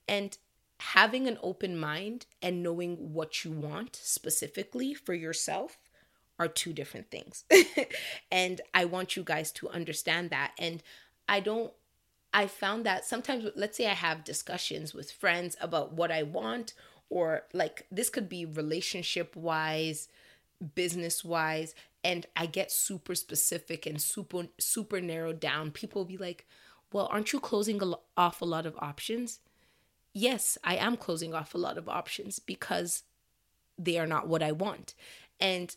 And 0.06 0.36
having 0.80 1.26
an 1.26 1.38
open 1.42 1.78
mind 1.78 2.26
and 2.42 2.62
knowing 2.62 3.14
what 3.14 3.44
you 3.44 3.50
want 3.50 3.96
specifically 3.96 4.92
for 4.92 5.14
yourself 5.14 5.78
are 6.38 6.48
two 6.48 6.72
different 6.72 7.10
things. 7.10 7.44
and 8.32 8.60
I 8.74 8.84
want 8.84 9.16
you 9.16 9.22
guys 9.22 9.52
to 9.52 9.68
understand 9.70 10.30
that. 10.30 10.52
And 10.58 10.82
I 11.28 11.40
don't, 11.40 11.72
I 12.34 12.48
found 12.48 12.84
that 12.84 13.04
sometimes, 13.04 13.46
let's 13.54 13.76
say 13.76 13.86
I 13.86 13.94
have 13.94 14.24
discussions 14.24 14.92
with 14.92 15.12
friends 15.12 15.56
about 15.60 15.92
what 15.92 16.10
I 16.10 16.24
want, 16.24 16.74
or 17.08 17.42
like 17.52 17.86
this 17.92 18.10
could 18.10 18.28
be 18.28 18.44
relationship 18.44 19.36
wise, 19.36 20.08
business 20.74 21.24
wise, 21.24 21.76
and 22.02 22.26
I 22.36 22.46
get 22.46 22.72
super 22.72 23.14
specific 23.14 23.86
and 23.86 24.02
super, 24.02 24.48
super 24.58 25.00
narrowed 25.00 25.38
down. 25.38 25.70
People 25.70 26.00
will 26.00 26.08
be 26.08 26.18
like, 26.18 26.44
well, 26.92 27.08
aren't 27.10 27.32
you 27.32 27.38
closing 27.38 27.80
off 28.16 28.42
a 28.42 28.44
lot 28.44 28.66
of 28.66 28.76
options? 28.80 29.38
Yes, 30.12 30.58
I 30.64 30.74
am 30.74 30.96
closing 30.96 31.34
off 31.34 31.54
a 31.54 31.58
lot 31.58 31.78
of 31.78 31.88
options 31.88 32.40
because 32.40 33.04
they 33.78 33.96
are 33.96 34.06
not 34.06 34.26
what 34.26 34.42
I 34.42 34.50
want. 34.50 34.94
And 35.40 35.74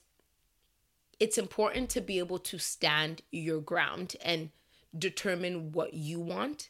it's 1.20 1.38
important 1.38 1.90
to 1.92 2.02
be 2.02 2.18
able 2.18 2.40
to 2.40 2.58
stand 2.58 3.22
your 3.32 3.60
ground 3.62 4.16
and 4.24 4.50
determine 4.98 5.72
what 5.72 5.94
you 5.94 6.20
want. 6.20 6.70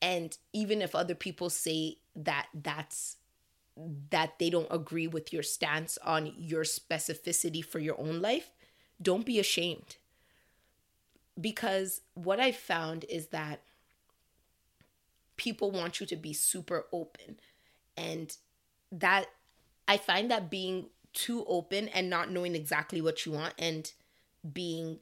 And 0.00 0.36
even 0.52 0.80
if 0.82 0.94
other 0.94 1.14
people 1.14 1.50
say 1.50 1.98
that 2.14 2.46
that's 2.54 3.16
that 4.10 4.38
they 4.40 4.50
don't 4.50 4.66
agree 4.72 5.06
with 5.06 5.32
your 5.32 5.42
stance 5.42 5.98
on 6.04 6.32
your 6.36 6.64
specificity 6.64 7.64
for 7.64 7.78
your 7.78 7.98
own 8.00 8.20
life 8.20 8.50
don't 9.00 9.24
be 9.24 9.38
ashamed. 9.38 9.96
Because 11.40 12.00
what 12.14 12.40
i 12.40 12.50
found 12.50 13.04
is 13.08 13.28
that 13.28 13.62
people 15.36 15.70
want 15.70 16.00
you 16.00 16.06
to 16.06 16.16
be 16.16 16.32
super 16.32 16.86
open. 16.92 17.38
And 17.96 18.36
that 18.90 19.26
i 19.86 19.96
find 19.96 20.30
that 20.30 20.50
being 20.50 20.86
too 21.12 21.44
open 21.46 21.88
and 21.88 22.10
not 22.10 22.30
knowing 22.30 22.54
exactly 22.54 23.00
what 23.00 23.24
you 23.24 23.32
want 23.32 23.54
and 23.58 23.92
being 24.52 25.00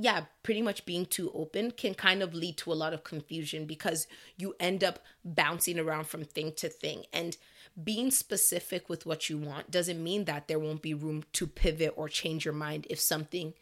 yeah, 0.00 0.26
pretty 0.44 0.62
much 0.62 0.86
being 0.86 1.06
too 1.06 1.30
open 1.34 1.72
can 1.72 1.92
kind 1.92 2.22
of 2.22 2.32
lead 2.32 2.56
to 2.58 2.72
a 2.72 2.74
lot 2.74 2.94
of 2.94 3.02
confusion 3.02 3.66
because 3.66 4.06
you 4.36 4.54
end 4.60 4.84
up 4.84 5.00
bouncing 5.24 5.78
around 5.78 6.06
from 6.06 6.22
thing 6.22 6.52
to 6.56 6.68
thing. 6.68 7.04
And 7.12 7.36
being 7.82 8.12
specific 8.12 8.88
with 8.88 9.06
what 9.06 9.28
you 9.28 9.36
want 9.36 9.72
doesn't 9.72 10.02
mean 10.02 10.24
that 10.26 10.46
there 10.46 10.60
won't 10.60 10.82
be 10.82 10.94
room 10.94 11.24
to 11.34 11.48
pivot 11.48 11.94
or 11.96 12.08
change 12.08 12.44
your 12.44 12.54
mind 12.54 12.86
if 12.88 13.00
something 13.00 13.54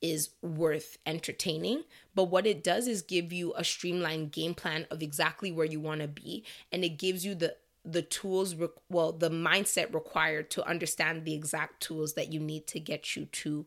is 0.00 0.30
worth 0.40 0.98
entertaining. 1.04 1.82
But 2.14 2.24
what 2.24 2.46
it 2.46 2.62
does 2.62 2.86
is 2.86 3.02
give 3.02 3.32
you 3.32 3.52
a 3.56 3.64
streamlined 3.64 4.30
game 4.30 4.54
plan 4.54 4.86
of 4.90 5.02
exactly 5.02 5.50
where 5.50 5.66
you 5.66 5.80
want 5.80 6.00
to 6.00 6.08
be. 6.08 6.44
And 6.70 6.84
it 6.84 6.90
gives 6.90 7.24
you 7.24 7.34
the 7.34 7.56
the 7.84 8.02
tools 8.02 8.56
well 8.90 9.12
the 9.12 9.30
mindset 9.30 9.94
required 9.94 10.50
to 10.50 10.66
understand 10.68 11.24
the 11.24 11.34
exact 11.34 11.80
tools 11.80 12.14
that 12.14 12.32
you 12.32 12.40
need 12.40 12.66
to 12.66 12.80
get 12.80 13.14
you 13.14 13.26
to 13.26 13.64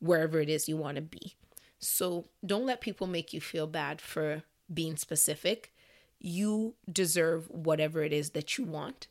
wherever 0.00 0.40
it 0.40 0.48
is 0.48 0.68
you 0.68 0.76
want 0.76 0.96
to 0.96 1.02
be. 1.02 1.34
So 1.78 2.26
don't 2.44 2.66
let 2.66 2.80
people 2.80 3.06
make 3.06 3.32
you 3.32 3.40
feel 3.40 3.66
bad 3.66 4.00
for 4.00 4.42
being 4.72 4.96
specific. 4.96 5.72
You 6.18 6.74
deserve 6.90 7.48
whatever 7.50 8.02
it 8.02 8.12
is 8.12 8.30
that 8.30 8.58
you 8.58 8.64
want 8.64 9.06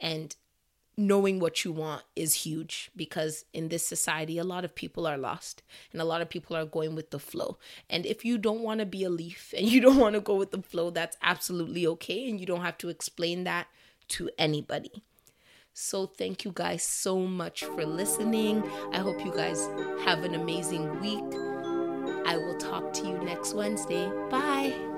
and 0.00 0.34
knowing 0.96 1.38
what 1.38 1.64
you 1.64 1.70
want 1.70 2.02
is 2.16 2.34
huge 2.34 2.90
because 2.96 3.44
in 3.52 3.68
this 3.68 3.86
society 3.86 4.36
a 4.36 4.44
lot 4.44 4.64
of 4.64 4.74
people 4.74 5.06
are 5.06 5.16
lost 5.16 5.62
and 5.92 6.02
a 6.02 6.04
lot 6.04 6.20
of 6.20 6.28
people 6.28 6.56
are 6.56 6.64
going 6.64 6.96
with 6.96 7.10
the 7.10 7.20
flow. 7.20 7.56
And 7.88 8.04
if 8.04 8.24
you 8.24 8.36
don't 8.36 8.62
want 8.62 8.80
to 8.80 8.86
be 8.86 9.04
a 9.04 9.10
leaf 9.10 9.54
and 9.56 9.70
you 9.70 9.80
don't 9.80 9.98
want 9.98 10.14
to 10.14 10.20
go 10.20 10.34
with 10.34 10.50
the 10.50 10.62
flow 10.62 10.90
that's 10.90 11.16
absolutely 11.22 11.86
okay 11.86 12.28
and 12.28 12.40
you 12.40 12.46
don't 12.46 12.62
have 12.62 12.78
to 12.78 12.88
explain 12.88 13.44
that 13.44 13.68
to 14.08 14.28
anybody. 14.36 15.04
So, 15.80 16.06
thank 16.06 16.44
you 16.44 16.50
guys 16.52 16.82
so 16.82 17.20
much 17.20 17.62
for 17.62 17.86
listening. 17.86 18.68
I 18.92 18.98
hope 18.98 19.24
you 19.24 19.32
guys 19.32 19.64
have 20.04 20.24
an 20.24 20.34
amazing 20.34 21.00
week. 21.00 21.22
I 22.26 22.36
will 22.36 22.58
talk 22.58 22.92
to 22.94 23.06
you 23.06 23.16
next 23.18 23.54
Wednesday. 23.54 24.10
Bye. 24.28 24.97